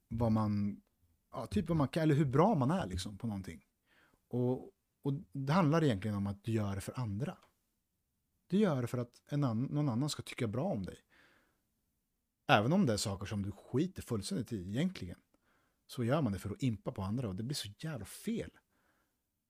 vad 0.08 0.32
man, 0.32 0.82
ja, 1.32 1.48
typ 1.48 1.68
vad 1.70 1.78
man 1.78 1.88
kan, 1.88 2.04
eller 2.04 2.16
hur 2.16 2.26
bra 2.26 2.56
man 2.56 2.72
är 2.72 2.88
liksom 2.88 3.18
på 3.18 3.28
någonting. 3.28 3.66
Och, 4.30 4.72
och 5.02 5.14
det 5.32 5.54
handlar 5.54 5.84
egentligen 5.84 6.18
om 6.18 6.28
att 6.28 6.44
du 6.44 6.52
gör 6.52 6.76
det 6.76 6.82
för 6.82 7.00
andra. 7.00 7.38
Du 8.48 8.58
gör 8.58 8.82
det 8.82 8.88
för 8.88 8.98
att 8.98 9.22
en 9.28 9.44
annan, 9.44 9.64
någon 9.64 9.90
annan 9.90 10.10
ska 10.10 10.24
tycka 10.24 10.48
bra 10.48 10.64
om 10.64 10.86
dig. 10.86 10.98
Även 12.48 12.74
om 12.74 12.86
det 12.86 12.94
är 12.94 12.98
saker 12.98 13.26
som 13.26 13.44
du 13.44 13.52
skiter 13.52 14.02
fullständigt 14.02 14.54
i 14.54 14.70
egentligen. 14.70 15.20
Så 15.88 16.04
gör 16.04 16.22
man 16.22 16.34
det 16.34 16.40
för 16.40 16.50
att 16.50 16.64
impa 16.64 16.92
på 16.92 17.02
andra 17.02 17.28
och 17.28 17.36
det 17.36 17.44
blir 17.44 17.56
så 17.56 17.70
jävla 17.78 18.06
fel. 18.06 18.52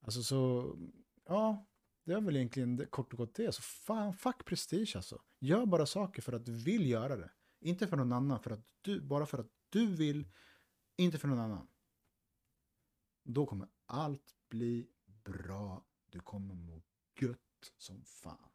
Alltså 0.02 0.24
så, 0.24 0.74
ja, 1.26 1.68
det 2.06 2.14
är 2.14 2.22
väl 2.22 2.36
egentligen 2.36 2.76
det, 2.76 2.86
kort 2.86 3.14
och 3.14 3.18
gott 3.18 3.36
det. 3.36 3.52
Så 3.52 3.62
fan, 3.62 4.14
fuck 4.14 4.46
prestige 4.46 4.96
alltså. 4.96 5.22
Gör 5.40 5.66
bara 5.66 5.86
saker 5.86 6.22
för 6.22 6.34
att 6.34 6.46
du 6.46 6.52
vill 6.52 6.90
göra 6.90 7.16
det. 7.16 7.32
Inte 7.62 7.88
för 7.88 7.98
någon 7.98 8.14
annan, 8.14 8.40
för 8.40 8.52
att 8.52 8.66
du, 8.82 9.02
bara 9.02 9.26
för 9.26 9.38
att 9.38 9.50
du 9.70 9.96
vill, 9.96 10.28
inte 11.00 11.18
för 11.18 11.28
någon 11.28 11.40
annan. 11.40 11.68
Då 13.24 13.46
kommer 13.46 13.68
allt 13.86 14.36
bli 14.50 14.88
bra. 15.24 15.86
Du 16.10 16.20
kommer 16.20 16.56
må 16.56 16.82
gött 17.22 17.74
som 17.78 18.04
fan. 18.06 18.50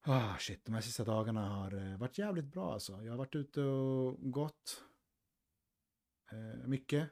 Ah, 0.00 0.36
shit, 0.38 0.64
de 0.64 0.74
här 0.74 0.80
sista 0.80 1.04
dagarna 1.04 1.48
har 1.48 1.72
eh, 1.72 1.98
varit 1.98 2.18
jävligt 2.18 2.44
bra 2.44 2.72
alltså. 2.72 3.02
Jag 3.02 3.12
har 3.12 3.18
varit 3.18 3.34
ute 3.34 3.62
och 3.62 4.32
gått 4.32 4.84
eh, 6.32 6.66
mycket. 6.66 7.10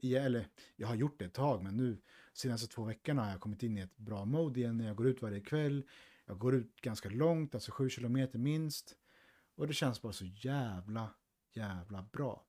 Ja, 0.00 0.20
eller, 0.20 0.48
jag 0.76 0.88
har 0.88 0.94
gjort 0.94 1.18
det 1.18 1.24
ett 1.24 1.34
tag, 1.34 1.62
men 1.62 1.76
nu 1.76 2.02
senaste 2.32 2.66
två 2.66 2.84
veckorna 2.84 3.24
har 3.24 3.30
jag 3.30 3.40
kommit 3.40 3.62
in 3.62 3.78
i 3.78 3.80
ett 3.80 3.96
bra 3.96 4.24
mode 4.24 4.60
igen. 4.60 4.80
Jag 4.80 4.96
går 4.96 5.06
ut 5.06 5.22
varje 5.22 5.40
kväll. 5.40 5.84
Jag 6.24 6.38
går 6.38 6.54
ut 6.54 6.80
ganska 6.80 7.08
långt, 7.08 7.54
alltså 7.54 7.72
sju 7.72 7.88
kilometer 7.88 8.38
minst. 8.38 8.96
Och 9.54 9.66
det 9.66 9.72
känns 9.72 10.02
bara 10.02 10.12
så 10.12 10.24
jävla, 10.24 11.14
jävla 11.56 12.02
bra. 12.02 12.46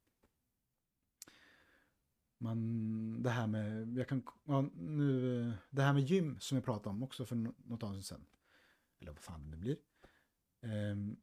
Man, 2.40 3.24
det 3.24 3.30
här 3.30 3.48
med, 3.48 3.98
jag 3.98 4.08
kan, 4.08 4.24
ja, 4.46 4.62
nu, 4.76 5.54
det 5.70 5.82
här 5.82 5.94
med 5.94 6.04
gym 6.04 6.40
som 6.40 6.58
jag 6.58 6.66
pratade 6.66 6.90
om 6.90 7.04
också 7.04 7.26
för 7.26 7.36
något 7.36 7.84
avsnitt 7.84 8.06
sedan. 8.06 8.26
Eller 9.00 9.12
vad 9.12 9.22
fan 9.22 9.52
det 9.52 9.58
blir. 9.58 9.78
Um, 10.62 11.18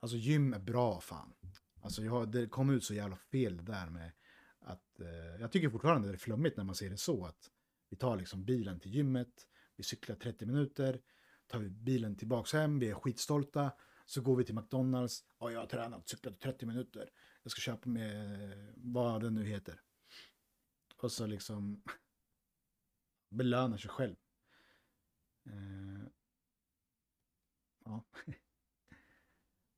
alltså 0.00 0.16
gym 0.16 0.52
är 0.52 0.58
bra 0.58 1.00
fan. 1.00 1.34
Alltså 1.80 2.02
jag, 2.02 2.32
det 2.32 2.46
kom 2.46 2.70
ut 2.70 2.84
så 2.84 2.94
jävla 2.94 3.16
fel 3.16 3.64
där 3.64 3.90
med 3.90 4.12
att, 4.58 5.00
uh, 5.00 5.40
jag 5.40 5.52
tycker 5.52 5.70
fortfarande 5.70 6.08
det 6.08 6.14
är 6.14 6.18
flummigt 6.18 6.56
när 6.56 6.64
man 6.64 6.74
ser 6.74 6.90
det 6.90 6.96
så 6.96 7.26
att 7.26 7.50
vi 7.88 7.96
tar 7.96 8.16
liksom 8.16 8.44
bilen 8.44 8.80
till 8.80 8.94
gymmet, 8.94 9.46
vi 9.76 9.82
cyklar 9.82 10.16
30 10.16 10.46
minuter, 10.46 11.00
tar 11.46 11.58
vi 11.58 11.70
bilen 11.70 12.16
tillbaks 12.16 12.52
hem, 12.52 12.78
vi 12.78 12.90
är 12.90 12.94
skitstolta, 12.94 13.72
så 14.08 14.20
går 14.20 14.36
vi 14.36 14.44
till 14.44 14.54
McDonalds, 14.54 15.24
ja 15.38 15.50
jag 15.50 15.60
har 15.60 15.66
tränat, 15.66 16.08
cyklat 16.08 16.40
30 16.40 16.66
minuter, 16.66 17.10
jag 17.42 17.50
ska 17.50 17.60
köpa 17.60 17.88
med 17.88 18.74
vad 18.76 19.22
det 19.22 19.30
nu 19.30 19.44
heter. 19.44 19.80
Och 20.96 21.12
så 21.12 21.26
liksom 21.26 21.82
belönar 23.30 23.76
sig 23.76 23.90
själv. 23.90 24.16
Eh, 25.46 26.08
ja. 27.84 28.04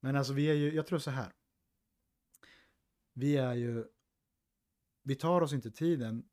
Men 0.01 0.17
alltså 0.17 0.33
vi 0.33 0.51
är 0.51 0.55
ju, 0.55 0.75
jag 0.75 0.87
tror 0.87 0.99
så 0.99 1.11
här. 1.11 1.33
Vi 3.13 3.37
är 3.37 3.55
ju, 3.55 3.85
vi 5.03 5.15
tar 5.15 5.41
oss 5.41 5.53
inte 5.53 5.71
tiden 5.71 6.29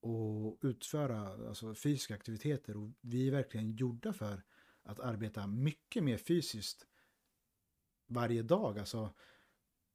och 0.00 0.58
utföra 0.62 1.48
alltså, 1.48 1.74
fysiska 1.74 2.14
aktiviteter 2.14 2.76
och 2.76 2.90
vi 3.00 3.28
är 3.28 3.32
verkligen 3.32 3.76
gjorda 3.76 4.12
för 4.12 4.44
att 4.82 5.00
arbeta 5.00 5.46
mycket 5.46 6.04
mer 6.04 6.16
fysiskt 6.16 6.86
varje 8.10 8.42
dag. 8.42 8.78
Alltså, 8.78 9.14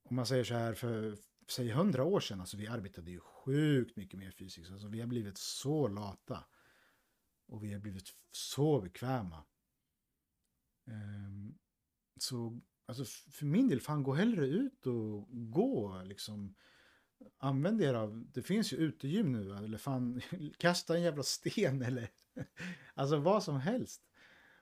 om 0.03 0.15
man 0.15 0.25
säger 0.25 0.43
så 0.43 0.53
här 0.53 0.73
för 0.73 1.17
säg 1.47 1.71
hundra 1.71 2.03
år 2.03 2.19
sedan, 2.19 2.39
alltså 2.39 2.57
vi 2.57 2.67
arbetade 2.67 3.11
ju 3.11 3.19
sjukt 3.19 3.95
mycket 3.95 4.19
mer 4.19 4.31
fysiskt. 4.31 4.71
Alltså 4.71 4.87
vi 4.87 4.99
har 4.99 5.07
blivit 5.07 5.37
så 5.37 5.87
lata. 5.87 6.45
Och 7.47 7.63
vi 7.63 7.73
har 7.73 7.79
blivit 7.79 8.09
så 8.31 8.81
bekväma. 8.81 9.43
Um, 10.87 11.57
så 12.19 12.59
alltså 12.85 13.05
för 13.31 13.45
min 13.45 13.67
del, 13.67 13.81
fan 13.81 14.03
gå 14.03 14.13
hellre 14.13 14.47
ut 14.47 14.87
och 14.87 15.27
gå 15.31 16.01
liksom. 16.05 16.55
Använd 17.37 17.81
er 17.81 17.93
av, 17.93 18.25
det 18.33 18.41
finns 18.41 18.73
ju 18.73 18.77
utegym 18.77 19.31
nu, 19.31 19.55
eller 19.55 19.77
fan 19.77 20.21
kasta 20.57 20.95
en 20.95 21.01
jävla 21.01 21.23
sten 21.23 21.81
eller 21.81 22.09
alltså 22.93 23.17
vad 23.17 23.43
som 23.43 23.59
helst. 23.59 24.01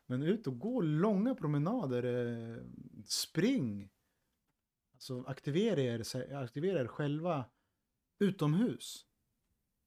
Men 0.05 0.23
ut 0.23 0.47
och 0.47 0.59
gå 0.59 0.81
långa 0.81 1.35
promenader, 1.35 2.03
eh, 2.03 2.63
spring. 3.09 3.89
Alltså 4.93 5.23
aktivera 5.23 5.81
er, 5.81 6.33
aktivera 6.35 6.79
er 6.79 6.87
själva 6.87 7.45
utomhus. 8.19 9.07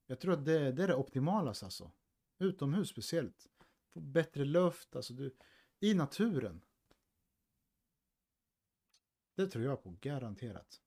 Jag 0.06 0.20
tror 0.20 0.32
att 0.32 0.44
det, 0.44 0.72
det 0.72 0.82
är 0.82 0.88
det 0.88 0.94
optimalaste 0.94 1.64
alltså. 1.64 1.92
Utomhus 2.38 2.88
speciellt. 2.88 3.46
Få 3.92 4.00
bättre 4.00 4.44
luft, 4.44 4.96
alltså 4.96 5.14
du, 5.14 5.36
i 5.80 5.94
naturen. 5.94 6.64
Det 9.34 9.46
tror 9.46 9.64
jag 9.64 9.82
på, 9.82 9.90
garanterat. 10.00 10.82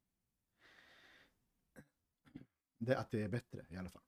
Det, 2.77 2.95
att 2.95 3.11
det 3.11 3.21
är 3.21 3.29
bättre 3.29 3.65
i 3.69 3.77
alla 3.77 3.89
fall. 3.89 4.03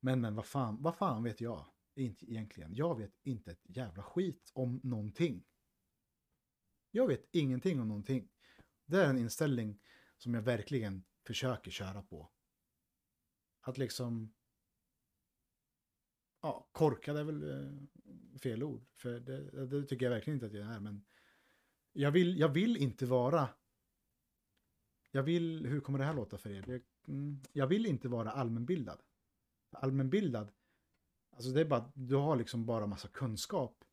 Men, 0.00 0.20
men 0.20 0.34
vad 0.34 0.46
fan, 0.46 0.82
vad 0.82 0.96
fan 0.96 1.22
vet 1.22 1.40
jag? 1.40 1.66
Inte 1.94 2.30
egentligen. 2.30 2.74
Jag 2.74 2.98
vet 2.98 3.20
inte 3.22 3.50
ett 3.50 3.62
jävla 3.64 4.02
skit 4.02 4.50
om 4.54 4.80
någonting. 4.82 5.44
Jag 6.94 7.06
vet 7.06 7.28
ingenting 7.30 7.80
om 7.80 7.88
någonting. 7.88 8.28
Det 8.86 8.96
är 8.96 9.10
en 9.10 9.18
inställning 9.18 9.80
som 10.18 10.34
jag 10.34 10.42
verkligen 10.42 11.04
försöker 11.26 11.70
köra 11.70 12.02
på. 12.02 12.30
Att 13.60 13.78
liksom... 13.78 14.34
Ja, 16.42 16.68
korkad 16.72 17.16
är 17.16 17.24
väl 17.24 17.50
eh, 17.50 18.38
fel 18.38 18.62
ord. 18.62 18.84
För 18.94 19.20
det, 19.20 19.66
det 19.66 19.84
tycker 19.86 20.06
jag 20.06 20.10
verkligen 20.10 20.36
inte 20.36 20.46
att 20.46 20.52
jag 20.52 20.66
är. 20.66 20.80
Men 20.80 21.04
jag 21.92 22.10
vill, 22.10 22.38
jag 22.38 22.48
vill 22.48 22.76
inte 22.76 23.06
vara... 23.06 23.48
Jag 25.10 25.22
vill... 25.22 25.66
Hur 25.66 25.80
kommer 25.80 25.98
det 25.98 26.04
här 26.04 26.14
låta 26.14 26.38
för 26.38 26.50
er? 26.50 26.64
Jag 26.66 26.82
mm, 27.08 27.68
vill 27.68 27.86
inte 27.86 28.08
vara 28.08 28.30
allmänbildad. 28.30 29.02
Allmänbildad, 29.70 30.52
alltså 31.30 31.50
det 31.50 31.60
är 31.60 31.64
bara, 31.64 31.92
du 31.94 32.14
har 32.14 32.36
liksom 32.36 32.66
bara 32.66 32.86
massa 32.86 33.08
kunskap. 33.08 33.84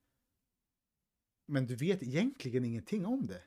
Men 1.50 1.68
du 1.68 1.76
vet 1.76 2.04
egentligen 2.04 2.66
ingenting 2.66 3.06
om 3.06 3.28
det. 3.28 3.44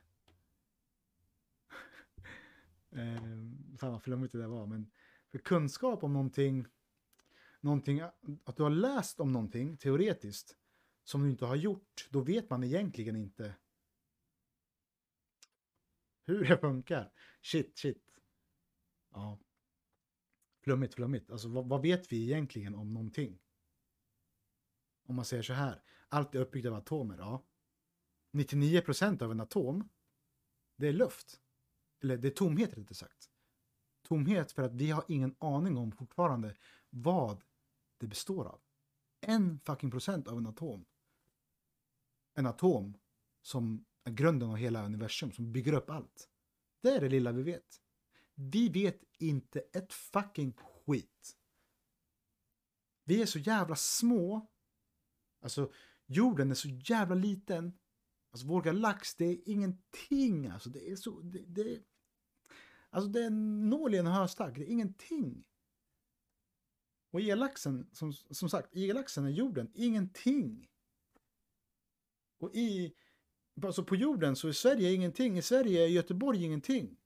eh, 3.01 3.23
fan 3.79 3.93
vad 3.93 4.03
flummigt 4.03 4.33
det 4.33 4.39
där 4.39 4.47
var, 4.47 4.67
men 4.67 4.91
för 5.31 5.39
kunskap 5.39 6.05
om 6.05 6.13
någonting, 6.13 6.67
någonting, 7.61 8.01
att 8.45 8.57
du 8.57 8.63
har 8.63 8.71
läst 8.71 9.21
om 9.21 9.33
någonting 9.33 9.77
teoretiskt 9.77 10.57
som 11.05 11.23
du 11.23 11.31
inte 11.31 11.45
har 11.45 11.57
gjort, 11.57 12.09
då 12.11 12.21
vet 12.21 12.51
man 12.51 12.65
egentligen 12.65 13.17
inte 13.17 13.55
hur 16.25 16.45
det 16.45 16.59
funkar. 16.59 17.13
Shit, 17.43 17.79
shit. 17.79 18.03
Ja. 19.11 19.39
Flummigt, 20.61 20.95
flummigt. 20.95 21.31
Alltså 21.31 21.49
vad, 21.49 21.69
vad, 21.69 21.83
vet 21.83 22.13
vi 22.13 22.23
egentligen 22.23 22.75
om 22.75 22.95
någonting? 22.95 23.39
Om 25.07 25.17
man 25.17 25.25
säger 25.25 25.43
så 25.43 25.53
här, 25.53 25.83
allt 26.09 26.35
är 26.35 26.41
uppbyggt 26.41 26.67
av 26.67 26.75
atomer. 26.75 27.19
Ja. 27.19 27.45
99% 28.33 29.23
av 29.23 29.31
en 29.31 29.41
atom, 29.41 29.89
det 30.77 30.89
är 30.89 30.93
luft. 30.93 31.41
Eller 32.03 32.17
det 32.17 32.29
är 32.29 32.33
tomhet 32.33 32.79
rättare 32.79 32.95
sagt. 32.95 33.31
Tomhet 34.03 34.53
för 34.53 34.63
att 34.63 34.75
vi 34.75 34.91
har 34.91 35.05
ingen 35.09 35.35
aning 35.39 35.77
om 35.77 35.93
fortfarande 35.93 36.57
vad 36.91 37.45
det 37.99 38.07
består 38.07 38.45
av. 38.45 38.61
En 39.21 39.59
fucking 39.59 39.91
procent 39.91 40.29
av 40.29 40.39
en 40.39 40.47
atom. 40.47 40.85
En 42.35 42.47
atom 42.47 42.99
som 43.43 43.85
är 44.05 44.13
grunden 44.13 44.51
av 44.51 44.57
hela 44.57 44.85
universum, 44.85 45.33
som 45.33 45.53
bygger 45.53 45.73
upp 45.73 45.91
allt. 45.91 46.29
Det 46.81 46.89
är 46.89 47.01
det 47.01 47.09
lilla 47.09 47.33
vi 47.33 47.43
vet. 47.43 47.83
Vi 48.35 48.69
vet 48.69 49.05
inte 49.19 49.61
ett 49.61 49.93
fucking 49.93 50.53
skit. 50.53 51.37
Vi 53.05 53.23
är 53.23 53.27
så 53.27 53.39
jävla 53.39 53.77
små. 53.77 54.47
Alltså, 55.41 55.73
jorden 56.07 56.51
är 56.51 56.55
så 56.55 56.69
jävla 56.69 57.15
liten. 57.15 57.79
Alltså, 58.33 58.47
vår 58.47 58.63
galax, 58.63 59.15
det 59.15 59.25
är 59.25 59.39
ingenting. 59.45 60.47
Alltså, 60.47 60.71
det 60.71 60.91
är 60.91 60.97
så... 60.97 61.21
Det, 61.21 61.39
det, 61.39 61.83
alltså, 62.91 63.09
det 63.09 63.23
är 63.23 63.27
en 63.27 63.71
nål 63.71 63.95
i 63.95 63.99
en 63.99 64.07
höstack. 64.07 64.55
Det 64.55 64.63
är 64.63 64.73
ingenting. 64.73 65.45
Och 67.11 67.21
i 67.21 67.25
galaxen, 67.25 67.89
som, 67.93 68.13
som 68.13 68.49
sagt, 68.49 68.77
i 68.77 68.87
galaxen 68.87 69.25
är 69.25 69.31
jorden 69.31 69.71
ingenting. 69.75 70.69
Och 72.39 72.55
i... 72.55 72.95
Alltså 73.63 73.85
på 73.85 73.97
jorden 73.97 74.37
så 74.37 74.49
är 74.49 74.53
Sverige 74.53 74.93
ingenting. 74.93 75.39
I 75.39 75.43
Sverige 75.43 75.85
är 75.85 75.89
Göteborg 75.89 76.45
ingenting. 76.45 76.97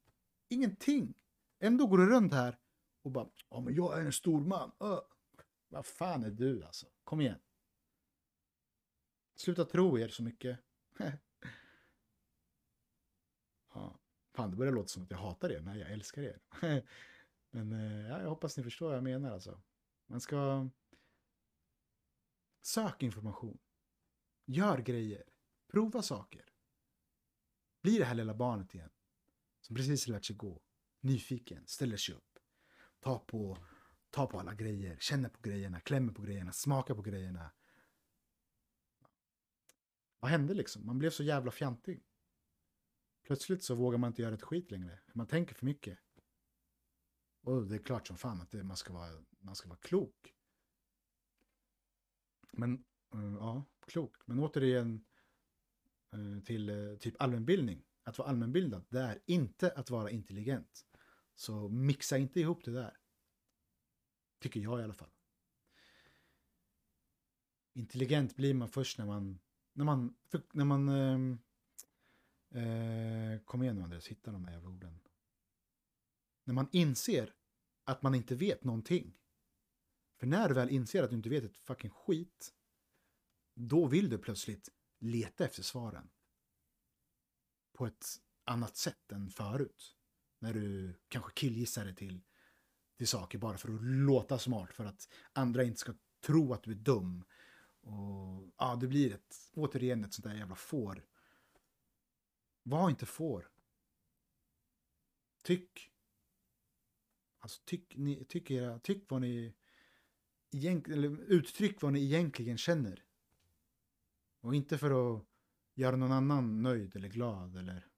Ingenting. 0.49 1.15
Ändå 1.59 1.87
går 1.87 1.99
du 1.99 2.07
runt 2.07 2.33
här 2.33 2.59
och 3.03 3.11
bara, 3.11 3.29
ja 3.51 3.61
men 3.61 3.75
jag 3.75 3.99
är 3.99 4.05
en 4.05 4.13
stor 4.13 4.41
man. 4.41 4.73
Uh. 4.83 5.01
Vad 5.69 5.87
fan 5.87 6.25
är 6.25 6.31
du 6.31 6.65
alltså? 6.65 6.87
Kom 7.05 7.21
igen. 7.21 7.39
Sluta 9.37 9.65
tro 9.65 9.99
er 9.99 10.09
så 10.09 10.23
mycket. 10.23 10.59
ja. 13.75 14.01
Fan, 14.35 14.51
det 14.51 14.57
börjar 14.57 14.73
låta 14.73 14.89
som 14.89 15.03
att 15.03 15.11
jag 15.11 15.19
hatar 15.19 15.51
er. 15.51 15.61
Nej, 15.61 15.79
jag 15.79 15.93
älskar 15.93 16.23
er. 16.23 16.41
men 17.51 17.73
eh, 17.73 18.09
ja, 18.09 18.21
jag 18.21 18.29
hoppas 18.29 18.57
ni 18.57 18.63
förstår 18.63 18.87
vad 18.87 18.97
jag 18.97 19.05
menar 19.05 19.31
alltså. 19.31 19.63
Man 20.07 20.21
ska... 20.21 20.69
Sök 22.63 23.03
information. 23.03 23.59
Gör 24.47 24.79
grejer. 24.79 25.25
Prova 25.73 26.03
saker. 26.03 26.49
Bli 27.83 27.99
det 27.99 28.05
här 28.05 28.15
lilla 28.15 28.35
barnet 28.35 28.75
igen. 28.75 28.91
Som 29.61 29.77
precis 29.77 30.09
lärt 30.09 30.25
sig 30.25 30.37
gå 30.37 30.63
nyfiken, 31.07 31.67
ställer 31.67 31.97
sig 31.97 32.15
upp, 32.15 32.39
Ta 33.01 33.19
på, 33.19 33.59
ta 34.11 34.27
på 34.27 34.41
alla 34.41 34.55
grejer, 34.55 34.97
känner 35.01 35.29
på 35.29 35.41
grejerna, 35.43 35.81
klämmer 35.81 36.13
på 36.13 36.23
grejerna, 36.23 36.53
smakar 36.53 36.95
på 36.95 37.03
grejerna. 37.03 37.51
Vad 40.27 40.31
hände 40.31 40.55
liksom? 40.55 40.87
Man 40.87 40.99
blev 40.99 41.11
så 41.11 41.23
jävla 41.23 41.51
fjantig. 41.51 42.05
Plötsligt 43.23 43.65
så 43.65 43.75
vågar 43.75 43.99
man 43.99 44.11
inte 44.11 44.23
göra 44.23 44.35
ett 44.35 44.43
skit 44.43 44.71
längre. 44.71 44.99
Man 45.15 45.27
tänker 45.27 45.55
för 45.55 45.67
mycket. 45.67 45.99
Och 47.43 47.67
det 47.67 47.75
är 47.75 47.79
klart 47.79 48.07
som 48.07 48.17
fan 48.17 48.41
att 48.41 48.51
det, 48.51 48.65
man, 48.65 48.77
ska 48.77 48.93
vara, 48.93 49.25
man 49.39 49.57
ska 49.57 49.69
vara 49.69 49.79
klok. 49.79 50.35
Men, 52.53 52.85
uh, 53.15 53.35
ja, 53.35 53.65
klok. 53.87 54.17
Men 54.25 54.39
återigen 54.39 55.05
uh, 56.15 56.41
till 56.41 56.71
uh, 56.71 56.99
typ 56.99 57.23
allmänbildning. 57.23 57.85
Att 58.03 58.19
vara 58.19 58.29
allmänbildad, 58.29 58.87
det 58.89 59.01
är 59.01 59.23
inte 59.27 59.71
att 59.71 59.91
vara 59.91 60.11
intelligent. 60.11 60.87
Så 61.35 61.69
mixa 61.69 62.19
inte 62.19 62.41
ihop 62.41 62.65
det 62.65 62.73
där. 62.73 62.97
Tycker 64.41 64.61
jag 64.61 64.81
i 64.81 64.83
alla 64.83 64.95
fall. 64.95 65.13
Intelligent 67.73 68.37
blir 68.37 68.55
man 68.55 68.69
först 68.69 68.99
när 68.99 69.07
man, 69.07 69.39
när 69.77 69.85
man, 69.85 70.15
när 70.53 70.65
man, 70.65 70.89
ehm, 70.89 71.39
eh, 72.51 73.33
eh, 73.33 73.41
kom 73.41 73.63
igen 73.63 73.77
nu 73.77 73.83
Andreas, 73.83 74.07
hitta 74.07 74.33
de 74.33 74.43
där 74.43 74.53
jävla 74.53 74.71
orden. 74.71 75.01
När 76.45 76.55
man 76.55 76.69
inser 76.73 77.35
att 77.85 78.03
man 78.03 78.15
inte 78.15 78.35
vet 78.35 78.65
någonting. 78.65 79.19
För 80.19 80.27
när 80.27 80.49
du 80.49 80.55
väl 80.55 80.71
inser 80.71 81.03
att 81.03 81.11
du 81.11 81.17
inte 81.17 81.29
vet 81.29 81.45
ett 81.45 81.57
fucking 81.57 81.91
skit, 81.91 82.55
då 83.55 83.87
vill 83.87 84.11
du 84.11 84.19
plötsligt 84.19 84.69
leta 84.99 85.45
efter 85.45 85.63
svaren. 85.63 86.09
På 87.73 87.87
ett 87.87 88.07
annat 88.45 88.77
sätt 88.77 89.13
än 89.13 89.31
förut. 89.31 89.97
När 90.39 90.55
du 90.55 90.95
kanske 91.09 91.33
killgissar 91.33 91.85
dig 91.85 91.95
till, 91.95 92.21
till 92.97 93.09
saker 93.09 93.39
bara 93.39 93.59
för 93.59 93.75
att 93.75 93.83
låta 93.83 94.39
smart. 94.39 94.73
För 94.73 94.85
att 94.85 95.09
andra 95.33 95.65
inte 95.65 95.81
ska 95.81 95.95
tro 96.21 96.53
att 96.53 96.63
du 96.63 96.71
är 96.71 96.75
dum. 96.75 97.25
Och 97.87 98.51
ja, 98.59 98.77
det 98.81 98.87
blir 98.87 99.15
ett, 99.15 99.37
återigen 99.55 100.05
ett 100.05 100.15
sånt 100.15 100.25
där 100.25 100.35
jävla 100.35 100.55
får. 100.55 101.07
Var 102.63 102.91
inte 102.91 103.07
får. 103.07 103.51
Tyck. 105.43 105.93
Alltså 107.39 107.63
tyck, 107.65 107.97
ni, 107.97 108.25
tyck, 108.25 108.51
era, 108.51 108.79
tyck 108.79 109.11
vad 109.11 109.21
ni 109.21 109.55
egentligen, 110.51 111.05
eller 111.05 111.21
uttryck 111.21 111.83
vad 111.83 111.93
ni 111.93 112.05
egentligen 112.05 112.59
känner. 112.59 113.05
Och 114.41 114.55
inte 114.55 114.79
för 114.79 115.17
att 115.17 115.25
göra 115.75 115.97
någon 115.97 116.13
annan 116.13 116.63
nöjd 116.63 116.97
eller 116.97 117.09
glad 117.09 117.57
eller 117.57 117.89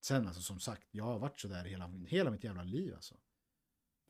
Sen 0.00 0.26
alltså 0.26 0.42
som 0.42 0.60
sagt, 0.60 0.88
jag 0.90 1.04
har 1.04 1.18
varit 1.18 1.40
sådär 1.40 1.64
hela, 1.64 1.86
hela 2.06 2.30
mitt 2.30 2.44
jävla 2.44 2.62
liv 2.62 2.94
alltså. 2.94 3.16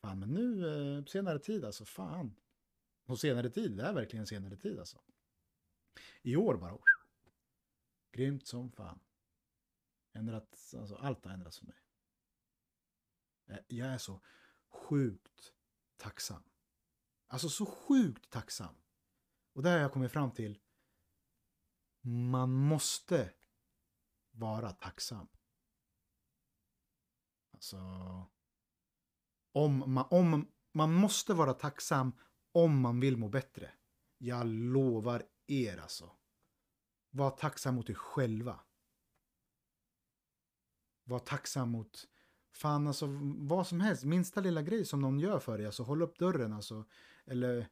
Fan, 0.00 0.18
men 0.18 0.28
nu 0.28 0.68
eh, 0.68 1.04
på 1.04 1.10
senare 1.10 1.38
tid 1.38 1.64
alltså, 1.64 1.84
fan. 1.84 2.36
På 3.08 3.16
senare 3.16 3.50
tid, 3.50 3.76
det 3.76 3.82
är 3.82 3.92
verkligen 3.92 4.26
senare 4.26 4.56
tid 4.56 4.78
alltså. 4.78 5.02
I 6.22 6.36
år 6.36 6.56
bara. 6.56 6.78
Grymt 8.12 8.46
som 8.46 8.72
fan. 8.72 9.00
Ändrat, 10.12 10.74
alltså 10.76 10.94
allt 10.94 11.24
har 11.24 11.32
ändrats 11.32 11.58
för 11.58 11.66
mig. 11.66 11.76
Eh, 13.46 13.58
jag 13.68 13.88
är 13.88 13.98
så 13.98 14.20
sjukt 14.68 15.52
tacksam. 15.96 16.42
Alltså 17.26 17.48
så 17.48 17.66
sjukt 17.66 18.30
tacksam. 18.30 18.74
Och 19.52 19.62
där 19.62 19.72
har 19.72 19.78
jag 19.78 19.92
kommit 19.92 20.12
fram 20.12 20.30
till. 20.30 20.58
Man 22.00 22.50
måste 22.50 23.34
vara 24.30 24.72
tacksam. 24.72 25.28
Alltså, 27.52 27.78
om 29.52 29.92
man, 29.92 30.06
om, 30.10 30.52
man 30.72 30.92
måste 30.92 31.34
vara 31.34 31.54
tacksam 31.54 32.12
om 32.52 32.80
man 32.80 33.00
vill 33.00 33.16
må 33.16 33.28
bättre. 33.28 33.70
Jag 34.18 34.46
lovar 34.46 35.22
er 35.46 35.78
alltså. 35.78 36.10
Var 37.10 37.30
tacksam 37.30 37.74
mot 37.74 37.90
er 37.90 37.94
själva. 37.94 38.60
Var 41.04 41.18
tacksam 41.18 41.70
mot, 41.70 42.08
fan 42.52 42.86
alltså 42.86 43.06
vad 43.38 43.66
som 43.66 43.80
helst, 43.80 44.04
minsta 44.04 44.40
lilla 44.40 44.62
grej 44.62 44.84
som 44.84 45.00
någon 45.00 45.20
gör 45.20 45.38
för 45.38 45.58
dig, 45.58 45.66
alltså 45.66 45.82
håll 45.82 46.02
upp 46.02 46.18
dörren 46.18 46.52
alltså. 46.52 46.84
Eller 47.24 47.68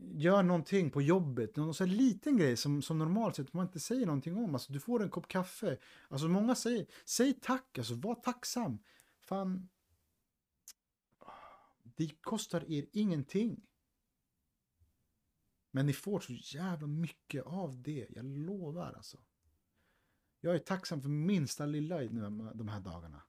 gör 0.00 0.42
någonting 0.42 0.90
på 0.90 1.02
jobbet, 1.02 1.56
någon 1.56 1.74
sån 1.74 1.88
här 1.88 1.96
liten 1.96 2.36
grej 2.36 2.56
som, 2.56 2.82
som 2.82 2.98
normalt 2.98 3.36
sett 3.36 3.52
man 3.52 3.66
inte 3.66 3.80
säger 3.80 4.06
någonting 4.06 4.36
om. 4.36 4.54
Alltså 4.54 4.72
du 4.72 4.80
får 4.80 5.02
en 5.02 5.10
kopp 5.10 5.28
kaffe. 5.28 5.78
Alltså 6.08 6.28
många 6.28 6.54
säger, 6.54 6.86
säg 7.04 7.32
tack, 7.40 7.78
alltså 7.78 7.94
var 7.94 8.14
tacksam. 8.14 8.78
Fan, 9.20 9.68
det 11.82 12.22
kostar 12.22 12.70
er 12.72 12.86
ingenting. 12.92 13.66
Men 15.70 15.86
ni 15.86 15.92
får 15.92 16.20
så 16.20 16.32
jävla 16.32 16.86
mycket 16.86 17.44
av 17.44 17.82
det, 17.82 18.06
jag 18.10 18.24
lovar 18.24 18.92
alltså. 18.92 19.18
Jag 20.40 20.54
är 20.54 20.58
tacksam 20.58 21.02
för 21.02 21.08
minsta 21.08 21.66
lilla 21.66 22.02
i 22.02 22.08
de 22.54 22.68
här 22.68 22.80
dagarna. 22.80 23.22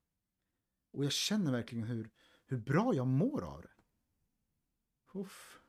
Och 0.91 1.05
jag 1.05 1.11
känner 1.11 1.51
verkligen 1.51 1.83
hur, 1.83 2.09
hur 2.45 2.57
bra 2.57 2.93
jag 2.95 3.07
mår 3.07 3.43
av 3.43 3.61
det. 3.61 3.71
Uff. 5.13 5.61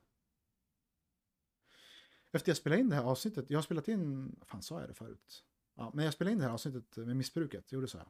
Efter 2.33 2.51
jag 2.51 2.57
spelade 2.57 2.81
in 2.81 2.89
det 2.89 2.97
här 2.97 3.03
avsnittet, 3.03 3.51
jag 3.51 3.59
har 3.59 3.63
spelat 3.63 3.89
in, 3.89 4.35
vad 4.39 4.49
fan 4.49 4.63
sa 4.63 4.81
jag 4.81 4.89
det 4.91 4.95
förut? 4.95 5.45
Ja, 5.75 5.91
men 5.95 6.05
jag 6.05 6.15
spelade 6.15 6.33
in 6.33 6.39
det 6.39 6.45
här 6.45 6.53
avsnittet 6.53 6.97
med 6.97 7.17
missbruket, 7.17 7.73
jag 7.73 7.77
gjorde 7.77 7.89
så 7.89 7.99
här. 7.99 8.09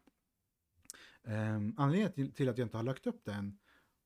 Um, 1.56 1.74
anledningen 1.78 2.12
till, 2.12 2.32
till 2.32 2.48
att 2.48 2.58
jag 2.58 2.66
inte 2.66 2.76
har 2.76 2.84
lagt 2.84 3.06
upp 3.06 3.24
den, 3.24 3.58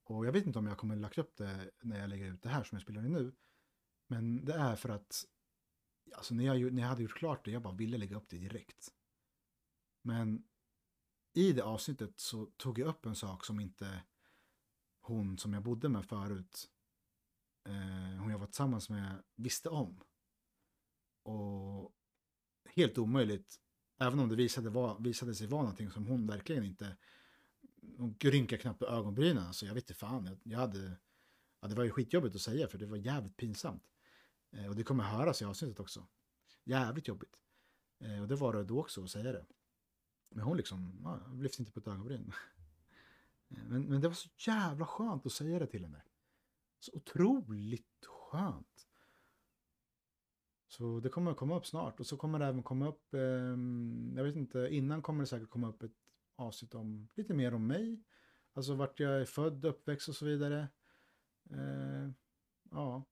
och 0.04 0.26
jag 0.26 0.32
vet 0.32 0.46
inte 0.46 0.58
om 0.58 0.66
jag 0.66 0.78
kommer 0.78 0.96
lagt 0.96 1.18
upp 1.18 1.36
det 1.36 1.70
när 1.82 2.00
jag 2.00 2.08
lägger 2.08 2.32
ut 2.32 2.42
det 2.42 2.48
här 2.48 2.64
som 2.64 2.76
jag 2.76 2.82
spelar 2.82 3.04
in 3.04 3.12
nu, 3.12 3.32
men 4.06 4.44
det 4.44 4.54
är 4.54 4.76
för 4.76 4.88
att 4.88 5.24
alltså 6.14 6.34
när, 6.34 6.44
jag, 6.44 6.72
när 6.72 6.82
jag 6.82 6.88
hade 6.88 7.02
gjort 7.02 7.18
klart 7.18 7.44
det, 7.44 7.50
jag 7.50 7.62
bara 7.62 7.74
ville 7.74 7.98
lägga 7.98 8.16
upp 8.16 8.28
det 8.28 8.38
direkt. 8.38 8.92
Men 10.02 10.44
i 11.32 11.52
det 11.52 11.62
avsnittet 11.62 12.20
så 12.20 12.46
tog 12.46 12.78
jag 12.78 12.88
upp 12.88 13.06
en 13.06 13.16
sak 13.16 13.44
som 13.44 13.60
inte 13.60 14.02
hon 15.00 15.38
som 15.38 15.54
jag 15.54 15.62
bodde 15.62 15.88
med 15.88 16.04
förut, 16.04 16.68
eh, 17.64 18.18
hon 18.20 18.30
jag 18.30 18.38
var 18.38 18.46
tillsammans 18.46 18.90
med, 18.90 19.22
visste 19.36 19.68
om. 19.68 20.00
Och 21.22 21.92
helt 22.64 22.98
omöjligt, 22.98 23.60
även 23.98 24.18
om 24.18 24.28
det 24.28 24.36
visade, 24.36 24.70
var, 24.70 25.00
visade 25.00 25.34
sig 25.34 25.46
vara 25.46 25.62
någonting 25.62 25.90
som 25.90 26.06
hon 26.06 26.26
verkligen 26.26 26.64
inte, 26.64 26.96
hon 27.96 28.16
rynkade 28.20 28.62
knappt 28.62 28.78
på 28.78 28.86
ögonbrynen, 28.86 29.42
så 29.42 29.48
alltså 29.48 29.66
jag 29.66 29.74
vet 29.74 29.84
inte 29.84 29.94
fan, 29.94 30.26
jag, 30.26 30.38
jag 30.42 30.58
hade, 30.58 30.96
ja, 31.60 31.68
det 31.68 31.74
var 31.74 31.84
ju 31.84 31.90
skitjobbigt 31.90 32.34
att 32.34 32.40
säga 32.40 32.68
för 32.68 32.78
det 32.78 32.86
var 32.86 32.96
jävligt 32.96 33.36
pinsamt. 33.36 33.95
Eh, 34.56 34.68
och 34.68 34.76
det 34.76 34.84
kommer 34.84 35.04
höras 35.04 35.42
i 35.42 35.44
avsnittet 35.44 35.80
också. 35.80 36.06
Jävligt 36.64 37.08
jobbigt. 37.08 37.36
Eh, 37.98 38.22
och 38.22 38.28
det 38.28 38.36
var 38.36 38.52
det 38.52 38.64
då 38.64 38.80
också 38.80 39.04
att 39.04 39.10
säga 39.10 39.32
det. 39.32 39.46
Men 40.28 40.44
hon 40.44 40.56
liksom, 40.56 41.00
ja, 41.04 41.20
lyfte 41.32 41.62
inte 41.62 41.72
på 41.72 41.80
ett 41.80 41.88
ögonbryn. 41.88 42.32
Eh, 43.48 43.64
men, 43.68 43.82
men 43.82 44.00
det 44.00 44.08
var 44.08 44.14
så 44.14 44.28
jävla 44.38 44.86
skönt 44.86 45.26
att 45.26 45.32
säga 45.32 45.58
det 45.58 45.66
till 45.66 45.82
henne. 45.82 46.02
Så 46.78 46.92
otroligt 46.94 48.06
skönt. 48.06 48.86
Så 50.68 51.00
det 51.00 51.08
kommer 51.08 51.30
att 51.30 51.36
komma 51.36 51.56
upp 51.56 51.66
snart. 51.66 52.00
Och 52.00 52.06
så 52.06 52.16
kommer 52.16 52.38
det 52.38 52.46
även 52.46 52.62
komma 52.62 52.88
upp, 52.88 53.14
eh, 53.14 53.20
jag 54.16 54.24
vet 54.24 54.36
inte, 54.36 54.68
innan 54.70 55.02
kommer 55.02 55.20
det 55.20 55.26
säkert 55.26 55.50
komma 55.50 55.68
upp 55.68 55.82
ett 55.82 55.96
avsnitt 56.36 56.74
om 56.74 57.08
lite 57.14 57.34
mer 57.34 57.54
om 57.54 57.66
mig. 57.66 58.02
Alltså 58.52 58.74
vart 58.74 59.00
jag 59.00 59.20
är 59.20 59.24
född, 59.24 59.64
uppväxt 59.64 60.08
och 60.08 60.16
så 60.16 60.26
vidare. 60.26 60.68
Eh, 61.50 62.10
ja. 62.70 63.04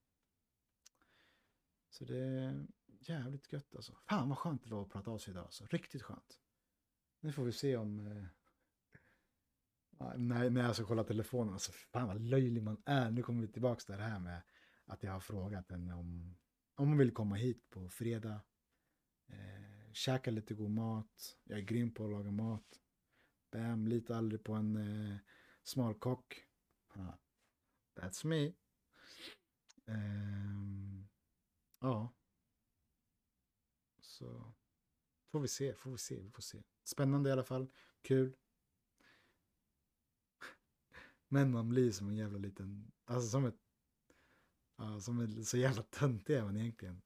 Så 1.97 2.05
det 2.05 2.17
är 2.17 2.67
jävligt 2.99 3.53
gött 3.53 3.75
alltså. 3.75 3.97
Fan 4.09 4.29
vad 4.29 4.37
skönt 4.37 4.63
det 4.63 4.69
var 4.69 4.81
att 4.81 4.89
prata 4.89 5.11
av 5.11 5.17
sig 5.17 5.31
idag 5.31 5.43
alltså. 5.43 5.65
Riktigt 5.65 6.03
skönt. 6.03 6.39
Nu 7.19 7.31
får 7.31 7.43
vi 7.43 7.51
se 7.51 7.77
om... 7.77 7.99
Eh... 7.99 8.25
när, 10.17 10.49
när 10.49 10.61
jag 10.61 10.75
ska 10.75 10.85
kolla 10.85 11.03
telefonen, 11.03 11.53
alltså 11.53 11.71
fan 11.71 12.07
vad 12.07 12.21
löjlig 12.21 12.63
man 12.63 12.81
är. 12.85 13.11
Nu 13.11 13.23
kommer 13.23 13.41
vi 13.41 13.47
tillbaka 13.47 13.79
till 13.79 13.95
det 13.95 14.03
här 14.03 14.19
med 14.19 14.41
att 14.85 15.03
jag 15.03 15.11
har 15.11 15.19
frågat 15.19 15.71
henne 15.71 15.93
om, 15.93 16.37
om 16.75 16.87
hon 16.87 16.97
vill 16.97 17.13
komma 17.13 17.35
hit 17.35 17.69
på 17.69 17.89
fredag. 17.89 18.41
Eh, 19.27 19.91
käka 19.93 20.31
lite 20.31 20.53
god 20.53 20.71
mat. 20.71 21.37
Jag 21.43 21.59
är 21.59 21.63
grym 21.63 21.93
på 21.93 22.05
att 22.05 22.11
laga 22.11 22.31
mat. 22.31 22.79
Bam, 23.51 23.87
lita 23.87 24.17
aldrig 24.17 24.43
på 24.43 24.53
en 24.53 24.75
eh, 24.75 25.17
smalkock. 25.63 26.45
Ah, 26.87 27.17
that's 27.95 28.25
me. 28.25 28.45
Eh, 29.87 30.64
ja. 31.85 32.13
Så 34.01 34.53
får 35.31 35.39
vi 35.39 35.47
se, 35.47 35.75
får 35.75 35.91
vi 35.91 35.97
se, 35.97 36.21
vi 36.21 36.29
får 36.29 36.41
se. 36.41 36.63
Spännande 36.83 37.29
i 37.29 37.31
alla 37.31 37.43
fall, 37.43 37.71
kul. 38.01 38.35
Men 41.27 41.51
man 41.51 41.69
blir 41.69 41.91
som 41.91 42.09
en 42.09 42.15
jävla 42.15 42.37
liten, 42.37 42.91
alltså 43.05 43.29
som 43.29 43.45
ett, 43.45 43.59
ja, 44.77 44.99
som 44.99 45.19
ett 45.19 45.47
så 45.47 45.57
jävla 45.57 45.83
töntig 45.83 46.35
är 46.35 46.43
man 46.43 46.57
egentligen. 46.57 47.01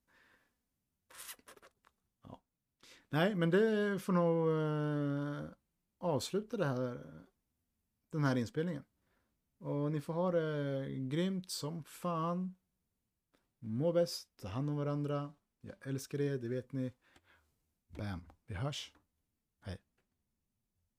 Ja. 2.24 2.42
Nej, 3.10 3.36
men 3.36 3.50
det 3.50 4.00
får 4.00 4.14
nog 4.14 4.50
eh, 4.50 5.52
avsluta 5.98 6.58
det 6.58 6.66
här, 6.66 7.26
den 8.10 8.24
här 8.24 8.36
inspelningen. 8.36 8.84
Och 9.58 9.92
ni 9.92 10.02
får 10.02 10.14
ha 10.14 10.32
det 10.32 10.90
grymt 10.96 11.52
som 11.52 11.84
fan. 11.84 12.56
Må 13.60 13.92
bäst, 13.92 14.30
ta 14.42 14.48
hand 14.48 14.70
om 14.70 14.78
varandra. 14.78 15.34
Jag 15.62 15.76
älskar 15.82 16.22
er, 16.22 16.38
det 16.38 16.48
vet 16.48 16.72
ni. 16.72 16.94
Bam, 17.88 18.24
vi 18.48 18.56
hörs. 18.56 18.94